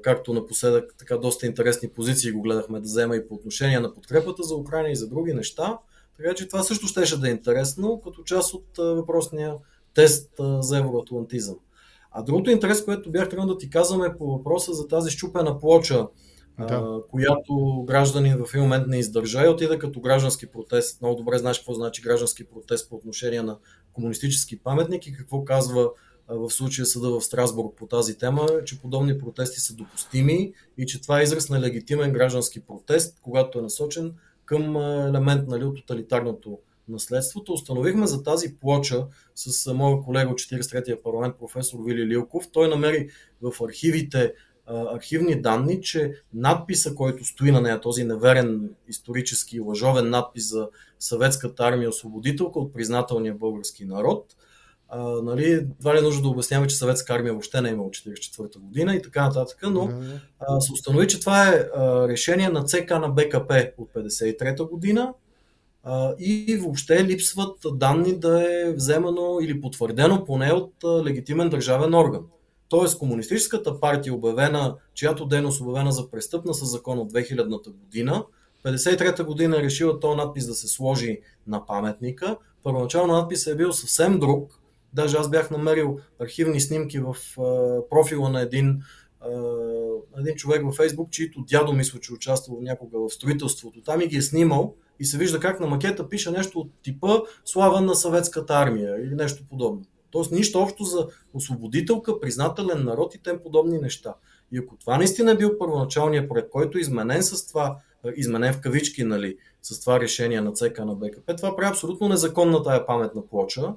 [0.03, 4.43] както напоследък така доста интересни позиции го гледахме да взема и по отношение на подкрепата
[4.43, 5.79] за Украина и за други неща,
[6.17, 9.55] Така че това също щеше да е интересно, като част от въпросния
[9.95, 10.31] тест
[10.61, 11.57] за евроатлантизъм.
[12.11, 15.59] А другото интерес, което бях тръгнал да ти казвам е по въпроса за тази щупена
[15.59, 16.07] плоча,
[16.59, 17.01] да.
[17.11, 21.01] която гражданин в един момент не издържа и отида като граждански протест.
[21.01, 23.59] Много добре знаеш какво значи граждански протест по отношение на
[23.93, 25.91] комунистически паметник и какво казва
[26.29, 31.03] в случая съда в Страсбург по тази тема, че подобни протести са допустими и че
[31.03, 34.15] това е израз на легитимен граждански протест, когато е насочен
[34.45, 36.59] към елемент нали, от тоталитарното
[36.89, 37.53] наследството.
[37.53, 42.45] Установихме за тази плоча с моя колега от 43-я парламент, професор Вили Лилков.
[42.53, 43.09] Той намери
[43.43, 44.35] в архивите
[44.67, 50.69] архивни данни, че надписа, който стои на нея, този неверен исторически лъжовен надпис за
[50.99, 54.37] съветската армия освободителка от признателния български народ,
[54.95, 57.91] а, нали, едва ли е нужда да обясняваме, че съветска армия въобще не е имала
[57.91, 59.91] 44-та година и така нататък, но
[60.41, 65.15] а, се установи, че това е а, решение на ЦК на БКП от 53-та година
[65.85, 71.95] а, и въобще липсват данни да е вземано или потвърдено поне от а, легитимен държавен
[71.95, 72.23] орган.
[72.69, 78.25] Тоест, Комунистическата партия, обявена, чиято дейност обявена за престъпна със закон от 2000-та година,
[78.65, 82.37] 53-та година е решила този надпис да се сложи на паметника.
[82.63, 84.62] Първоначално надпис е бил съвсем друг.
[84.95, 87.17] Даже аз бях намерил архивни снимки в
[87.91, 88.83] профила на един,
[90.19, 93.83] един човек във Фейсбук, чието дядо мисля, че участвал някога в строителството.
[93.83, 97.19] Там и ги е снимал и се вижда как на макета пише нещо от типа
[97.45, 99.83] Слава на съветската армия или нещо подобно.
[100.11, 104.15] Тоест нищо общо за освободителка, признателен народ и тем подобни неща.
[104.53, 107.77] И ако това наистина е бил първоначалният проект, който е изменен с това,
[108.17, 112.63] изменен в кавички, нали, с това решение на ЦК на БКП, това прави абсолютно незаконна
[112.63, 113.75] тая паметна плоча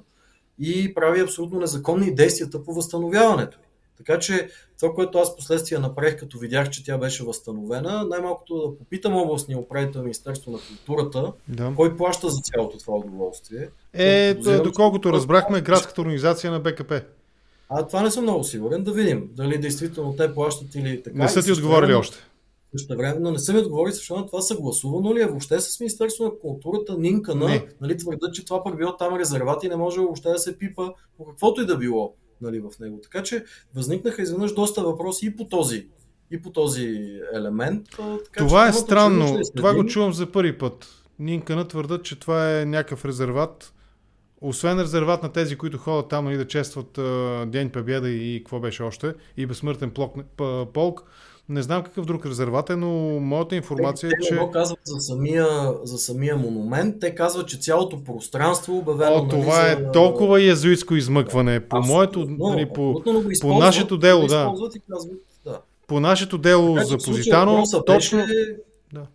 [0.58, 3.58] и прави абсолютно незаконни действията по възстановяването.
[3.96, 4.48] Така че
[4.80, 9.58] това, което аз последствие направих, като видях, че тя беше възстановена, най-малкото да попитам областния
[9.58, 11.72] управител Министерство на културата, да.
[11.76, 13.68] кой плаща за цялото това удоволствие.
[13.92, 14.34] Е,
[14.64, 17.02] доколкото разбрахме, градската организация на БКП.
[17.68, 18.82] А това не съм много сигурен.
[18.82, 21.18] Да видим дали действително те плащат или така.
[21.18, 22.18] Не са ти отговорили още.
[23.20, 26.98] Но не са ми отговорили, защото това съгласувано ли е въобще с Министерство на културата,
[26.98, 30.38] Нинка на, нали, твърдат, че това пък било там резерват и не може въобще да
[30.38, 33.00] се пипа по каквото и да било нали, в него.
[33.02, 35.88] Така че възникнаха изведнъж доста въпроси и по този,
[36.30, 37.86] и по този елемент.
[38.24, 39.40] Така, това че, е странно.
[39.56, 40.88] Това го чувам за първи път.
[41.18, 43.72] Нинкана твърдат, че това е някакъв резерват.
[44.40, 46.98] Освен резерват на тези, които ходят там и нали, да честват
[47.50, 49.92] День Победа и какво беше още, и безсмъртен
[50.72, 51.02] полк,
[51.48, 52.90] не знам какъв друг резерват е, но
[53.20, 54.36] моята информация те, е, че...
[54.36, 55.46] Те казват за самия,
[55.82, 57.00] за самия монумент.
[57.00, 59.16] Те казват, че цялото пространство е обявено...
[59.16, 61.60] О, нали, това е толкова язуитско измъкване.
[61.60, 63.02] По Абсолютно, моето, нали, по,
[63.40, 64.44] по нашето дело, да.
[64.50, 64.72] Казват,
[65.44, 65.60] да.
[65.86, 68.18] По нашето дело така, за Позитано, точно...
[68.18, 68.56] Беше,
[68.92, 69.06] да.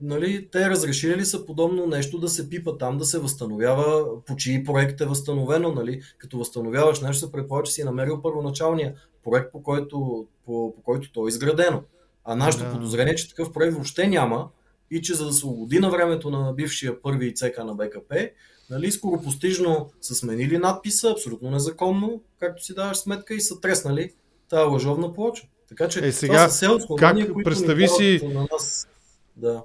[0.00, 4.36] Нали, те разрешили ли са подобно нещо да се пипа там, да се възстановява, по
[4.36, 6.02] чии проект е възстановено, нали?
[6.18, 8.94] Като възстановяваш нещо, се предполага, че си намерил първоначалния
[9.24, 11.82] проект, по който, по, по който то е изградено.
[12.24, 12.72] А нашето да.
[12.72, 14.48] подозрение е, че такъв проект въобще няма
[14.90, 18.30] и че за да се угоди на времето на бившия първи ЦК на БКП,
[18.70, 24.12] нали, скоропостижно са сменили надписа, абсолютно незаконно, както си даваш сметка, и са треснали
[24.48, 25.46] тази лъжовна плоча.
[25.68, 28.20] Така че е, сега, това са все как, които представи си...
[28.24, 28.88] на нас.
[29.36, 29.64] Да.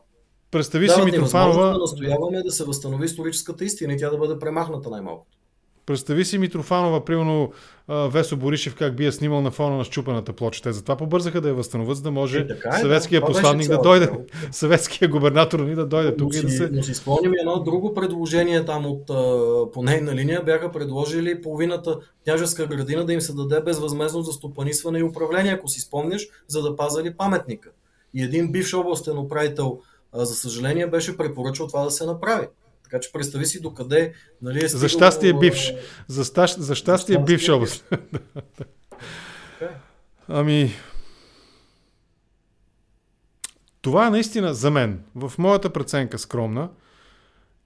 [0.53, 1.65] Представи си Митрофанова...
[1.65, 5.37] Да настояваме да се възстанови историческата истина и тя да бъде премахната най-малкото.
[5.85, 7.51] Представи си Митрофанова, примерно
[7.89, 10.61] Весо Боришев, как би я снимал на фона на щупаната плоча.
[10.63, 13.77] Те затова побързаха да я възстановят, за да може е, е, съветския да, посланник да
[13.77, 14.11] дойде,
[14.51, 16.69] съветския губернатор ни да дойде тук и да се...
[16.71, 19.07] Но си спомням едно друго предложение там от
[19.73, 20.43] по нейна линия.
[20.43, 25.67] Бяха предложили половината княжеска градина да им се даде безвъзмезно за стопанисване и управление, ако
[25.67, 27.69] си спомняш, за да пазали паметника.
[28.13, 29.79] И един бивш областен управител,
[30.13, 32.47] за съжаление, беше препоръчал това да се направи.
[32.83, 34.79] Така че представи си докъде нали, е стигало...
[34.79, 35.73] За щастие бивш.
[36.07, 36.59] За, стащ...
[36.59, 37.93] за щастие бивш област.
[40.27, 40.71] ами...
[43.81, 46.69] Това е наистина за мен, в моята преценка скромна,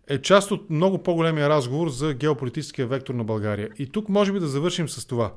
[0.07, 3.69] е част от много по-големия разговор за геополитическия вектор на България.
[3.77, 5.33] И тук може би да завършим с това.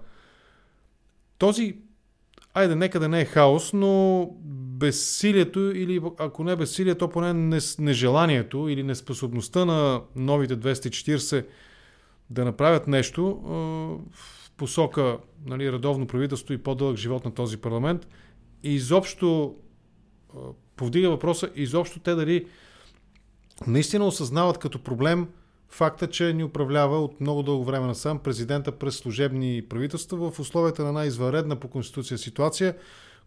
[1.39, 1.77] Този
[2.55, 4.23] айде, нека да не е хаос, но
[4.81, 11.47] безсилието или ако не безсилие, то поне нежеланието или неспособността на новите 240
[12.31, 13.41] да направят нещо
[14.13, 18.09] в посока нали, редовно правителство и по-дълъг живот на този парламент
[18.63, 19.55] и изобщо
[20.77, 22.47] повдига въпроса изобщо те дали
[23.67, 25.29] наистина осъзнават като проблем
[25.69, 30.83] факта, че ни управлява от много дълго време насам президента през служебни правителства в условията
[30.83, 32.75] на една извънредна по конституция ситуация,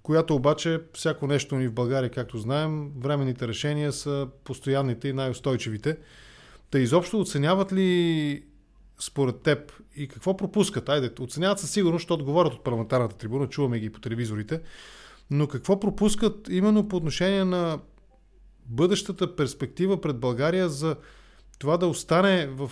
[0.04, 5.98] която обаче всяко нещо ни в България, както знаем, временните решения са постоянните и най-устойчивите.
[6.72, 8.44] Та изобщо оценяват ли
[9.00, 10.90] според теб и какво пропускат?
[10.90, 14.62] Айде, оценяват със сигурност, защото говорят от парламентарната трибуна, чуваме ги по телевизорите,
[15.32, 17.80] но какво пропускат именно по отношение на
[18.66, 20.96] бъдещата перспектива пред България за
[21.60, 22.72] това да остане в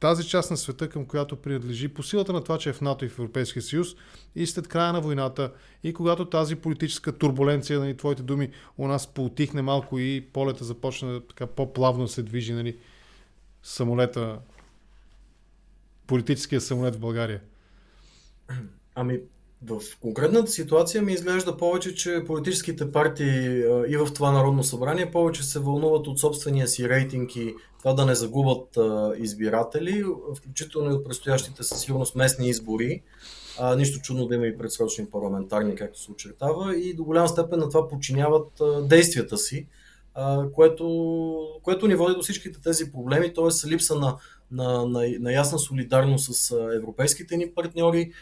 [0.00, 3.04] тази част на света, към която принадлежи по силата на това, че е в НАТО
[3.04, 3.88] и в Европейския съюз
[4.34, 5.52] и след края на войната
[5.82, 11.26] и когато тази политическа турбуленция, нали, твоите думи, у нас поутихне малко и полета започна
[11.26, 12.78] така по-плавно се движи нали,
[13.62, 14.38] самолета,
[16.06, 17.40] политическия самолет в България?
[18.94, 19.20] Ами,
[19.66, 23.58] в конкретната ситуация ми изглежда повече, че политическите партии
[23.88, 28.06] и в това Народно събрание повече се вълнуват от собствения си рейтинг и това да
[28.06, 28.78] не загубят
[29.18, 30.04] избиратели,
[30.36, 33.02] включително и от предстоящите със сигурност местни избори.
[33.58, 37.58] А, нищо чудно да има и предсрочни парламентарни, както се очертава, и до голяма степен
[37.58, 39.66] на това подчиняват действията си,
[40.54, 43.68] което, което ни води до всичките тези проблеми, т.е.
[43.68, 44.16] липса на
[44.52, 48.12] на, на, на ясна солидарност с европейските ни партньори,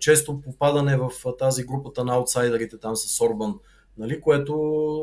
[0.00, 3.54] често попадане в тази групата на аутсайдерите там с Орбан,
[3.98, 4.54] нали, което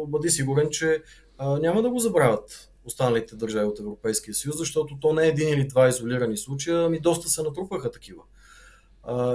[0.07, 1.03] бъди сигурен, че
[1.39, 5.67] няма да го забравят останалите държави от Европейския съюз, защото то не е един или
[5.67, 8.21] два изолирани случая, ами доста се натрупаха такива.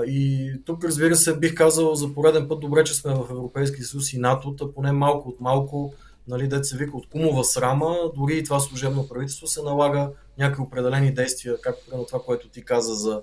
[0.07, 4.13] и тук, разбира се, бих казал за пореден път добре, че сме в Европейския съюз
[4.13, 5.95] и НАТО, поне малко от малко
[6.31, 10.63] нали, дет се вика от кумова срама, дори и това служебно правителство се налага някакви
[10.63, 13.23] определени действия, както на това, което ти каза за,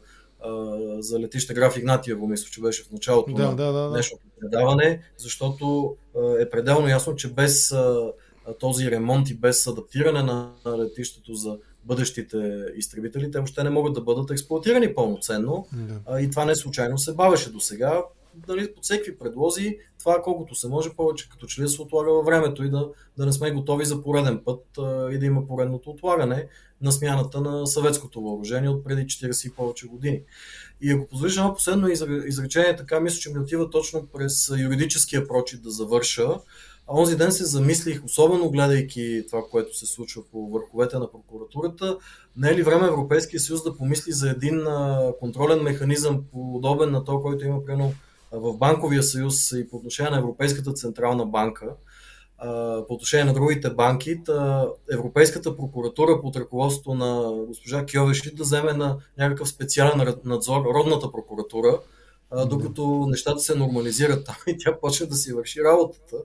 [1.00, 5.02] за летище Граф Игнатиево, мисля, че беше в началото да, на да, да, днешното предаване,
[5.18, 5.96] защото
[6.40, 7.74] е пределно ясно, че без
[8.60, 14.02] този ремонт и без адаптиране на летището за бъдещите изтребители, те въобще не могат да
[14.02, 15.68] бъдат експлуатирани пълноценно.
[16.08, 16.22] Да.
[16.22, 18.04] И това не случайно се бавеше до сега
[18.48, 22.14] нали, под всеки предлози, това колкото се може повече, като че ли да се отлага
[22.14, 25.48] във времето и да, да не сме готови за пореден път а, и да има
[25.48, 26.48] поредното отлагане
[26.82, 30.22] на смяната на съветското въоръжение от преди 40 и повече години.
[30.82, 31.88] И ако позволиш едно последно
[32.28, 36.28] изречение, така мисля, че ми отива точно през юридическия прочит да завърша.
[36.88, 41.98] А онзи ден се замислих, особено гледайки това, което се случва по върховете на прокуратурата,
[42.38, 44.66] не е ли време Европейския съюз да помисли за един
[45.20, 47.94] контролен механизъм, подобен на то, който има примерно
[48.32, 51.76] в Банковия съюз и по отношение на Европейската централна банка,
[52.88, 54.22] по отношение на другите банки,
[54.94, 61.80] Европейската прокуратура под ръководството на госпожа Кьовеши да вземе на някакъв специален надзор родната прокуратура,
[62.48, 66.16] докато нещата се нормализират там и тя почне да си върши работата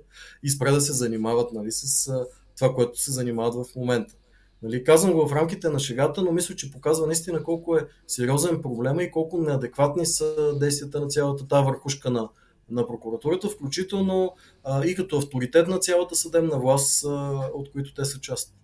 [0.42, 2.12] и спре да се занимават нали, с
[2.56, 4.14] това, което се занимават в момента.
[4.62, 8.62] Нали, казвам го в рамките на шегата, но мисля, че показва наистина колко е сериозен
[8.62, 12.28] проблем и колко неадекватни са действията на цялата тази върхушка на,
[12.70, 14.34] на прокуратурата, включително
[14.64, 17.08] а, и като авторитет на цялата съдебна власт, а,
[17.54, 18.54] от които те са част.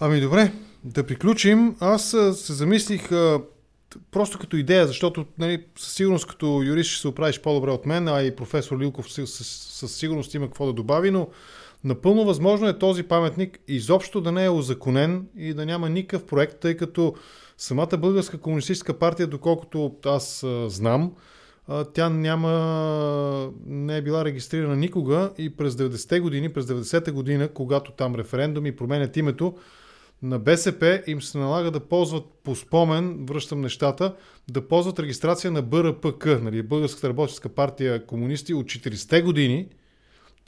[0.00, 0.52] Ами добре,
[0.84, 1.76] да приключим.
[1.80, 3.40] Аз се замислих а,
[4.10, 8.08] просто като идея, защото нали, със сигурност като юрист ще се оправиш по-добре от мен,
[8.08, 9.30] а и професор Лилков със,
[9.70, 11.28] със сигурност има какво да добави, но
[11.84, 16.60] Напълно възможно е този паметник изобщо да не е озаконен и да няма никакъв проект,
[16.60, 17.14] тъй като
[17.58, 21.12] самата Българска комунистическа партия, доколкото аз а, знам,
[21.68, 27.48] а, тя няма, не е била регистрирана никога и през 90-те години, през 90-та година,
[27.48, 29.54] когато там референдуми променят името,
[30.22, 34.14] на БСП им се налага да ползват по спомен, връщам нещата,
[34.50, 39.68] да ползват регистрация на БРПК, нали, Българската работническа партия комунисти от 40-те години,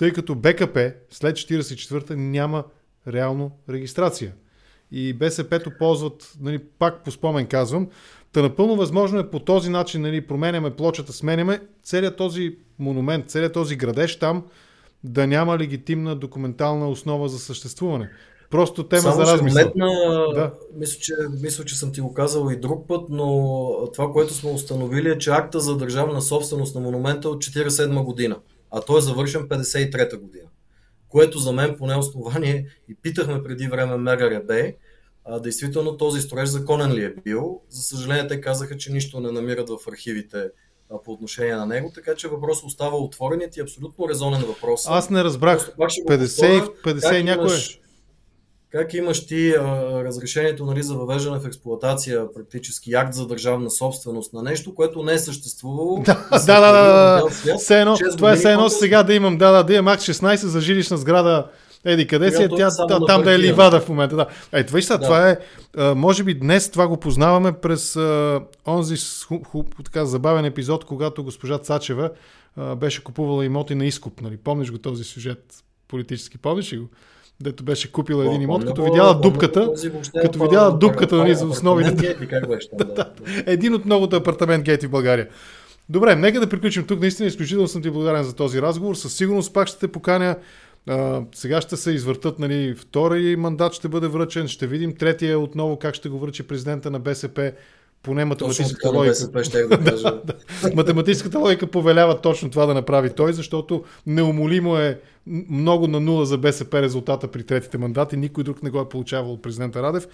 [0.01, 2.65] тъй като БКП след 44-та няма
[3.09, 4.33] реално регистрация.
[4.93, 7.89] И БСП-то ползват, нали, пак по спомен казвам,
[8.33, 13.53] Та напълно възможно е по този начин, нали, променяме плочата, сменяме целият този монумент, целият
[13.53, 14.47] този градеж там
[15.05, 18.11] да няма легитимна документална основа за съществуване.
[18.51, 19.65] Просто тема Само за размисъл.
[19.65, 19.87] Метна,
[20.35, 20.53] да.
[20.77, 24.51] мисля, че, мисля, че съм ти го казал и друг път, но това, което сме
[24.51, 28.37] установили е, че акта за държавна собственост на монумента е от 1947 година
[28.71, 30.49] а той е завършен 53-та година.
[31.09, 34.73] Което за мен поне основание и питахме преди време МРРБ,
[35.25, 37.61] а, действително този строеж законен ли е бил.
[37.69, 40.49] За съжаление те казаха, че нищо не намират в архивите
[40.91, 44.87] а, по отношение на него, така че въпрос остава отворен и е абсолютно резонен въпрос.
[44.89, 45.73] Аз не разбрах.
[45.77, 47.47] 50, 50 някой.
[47.47, 47.81] Имаш,
[48.73, 49.63] как имаш ти а,
[50.05, 55.13] разрешението нали, за въвеждане в експлуатация, практически акт за държавна собственост на нещо, което не
[55.13, 56.03] е съществувало?
[56.03, 57.59] Да, да, да, да, да.
[57.59, 60.35] Все едно, това е все едно сега да имам, да, да, да имам акт 16
[60.35, 61.47] за жилищна сграда
[61.85, 64.17] Еди, къде си е тя, та, там да е ливада в момента.
[64.17, 64.27] Да.
[64.53, 65.01] Ето, виж да.
[65.01, 65.39] това е,
[65.95, 68.97] може би днес това го познаваме през а, онзи
[69.85, 72.11] така забавен епизод, когато госпожа Цачева
[72.57, 74.21] а, беше купувала имоти на изкуп.
[74.21, 74.37] Нали?
[74.37, 76.39] Помниш го този сюжет политически?
[76.39, 76.89] Помниш ли го?
[77.43, 79.73] Дето беше купила един имот, като видяла дупката,
[80.23, 82.17] като видяла дупката нали, за основите.
[83.47, 85.29] Един от многото апартамент гейти в България.
[85.89, 87.01] Добре, нека да приключим тук.
[87.01, 88.95] Наистина изключително съм ти благодарен за този разговор.
[88.95, 90.37] Със сигурност пак ще те поканя.
[90.89, 94.49] А, сега ще се извъртат, нали, втори мандат ще бъде връчен.
[94.49, 97.53] Ще видим третия отново как ще го връчи президента на БСП
[98.03, 99.11] поне математическата логика.
[99.11, 100.03] БСП, ще да кажа.
[100.03, 100.75] да, да.
[100.75, 105.01] Математическата логика повелява точно това да направи той, защото неумолимо е
[105.51, 108.17] много на нула за БСП резултата при третите мандати.
[108.17, 110.09] Никой друг не го е получавал от президента Радев.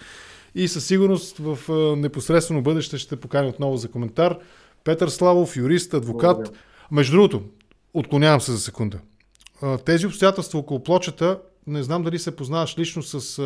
[0.55, 1.57] И със сигурност в
[1.97, 4.37] непосредствено бъдеще ще поканя отново за коментар.
[4.83, 6.37] Петър Славов, юрист, адвокат.
[6.37, 6.57] Благодаря.
[6.91, 7.41] Между другото,
[7.93, 8.99] отклонявам се за секунда.
[9.85, 13.39] Тези обстоятелства около плочата, не знам дали се познаваш лично с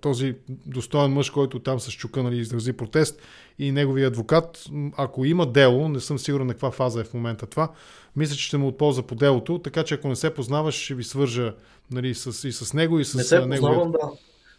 [0.00, 3.22] този достоен мъж, който там с чука нали, изрази протест
[3.58, 4.64] и неговия адвокат,
[4.96, 7.72] ако има дело, не съм сигурен на каква фаза е в момента това,
[8.16, 11.04] мисля, че ще му отползва по делото, така че ако не се познаваш, ще ви
[11.04, 11.54] свържа
[11.90, 13.60] нали, с, и с него и с не се неговия...
[13.60, 14.10] Познавам, да.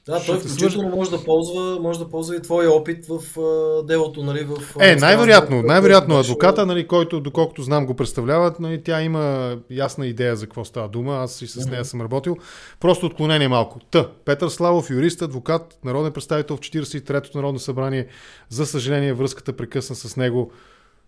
[0.05, 4.23] Да, той включително може да ползва, може да ползва и твоя опит в uh, делото,
[4.23, 4.75] нали, в...
[4.79, 10.35] Е, най-вероятно, най-вероятно адвоката, нали, който, доколкото знам, го представлява, нали, тя има ясна идея
[10.35, 12.37] за какво става дума, аз и с нея съм работил.
[12.79, 13.79] Просто отклонение малко.
[13.91, 14.09] Т.
[14.25, 18.07] Петър Славов, юрист, адвокат, народен представител в 43-то Народно събрание.
[18.49, 20.51] За съжаление, връзката прекъсна с него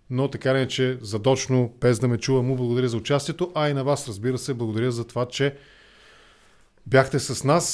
[0.10, 3.74] но така не, че задочно, без да ме чува, му благодаря за участието, а и
[3.74, 5.56] на вас, разбира се, благодаря за това, че
[6.88, 7.66] бяхте с нас.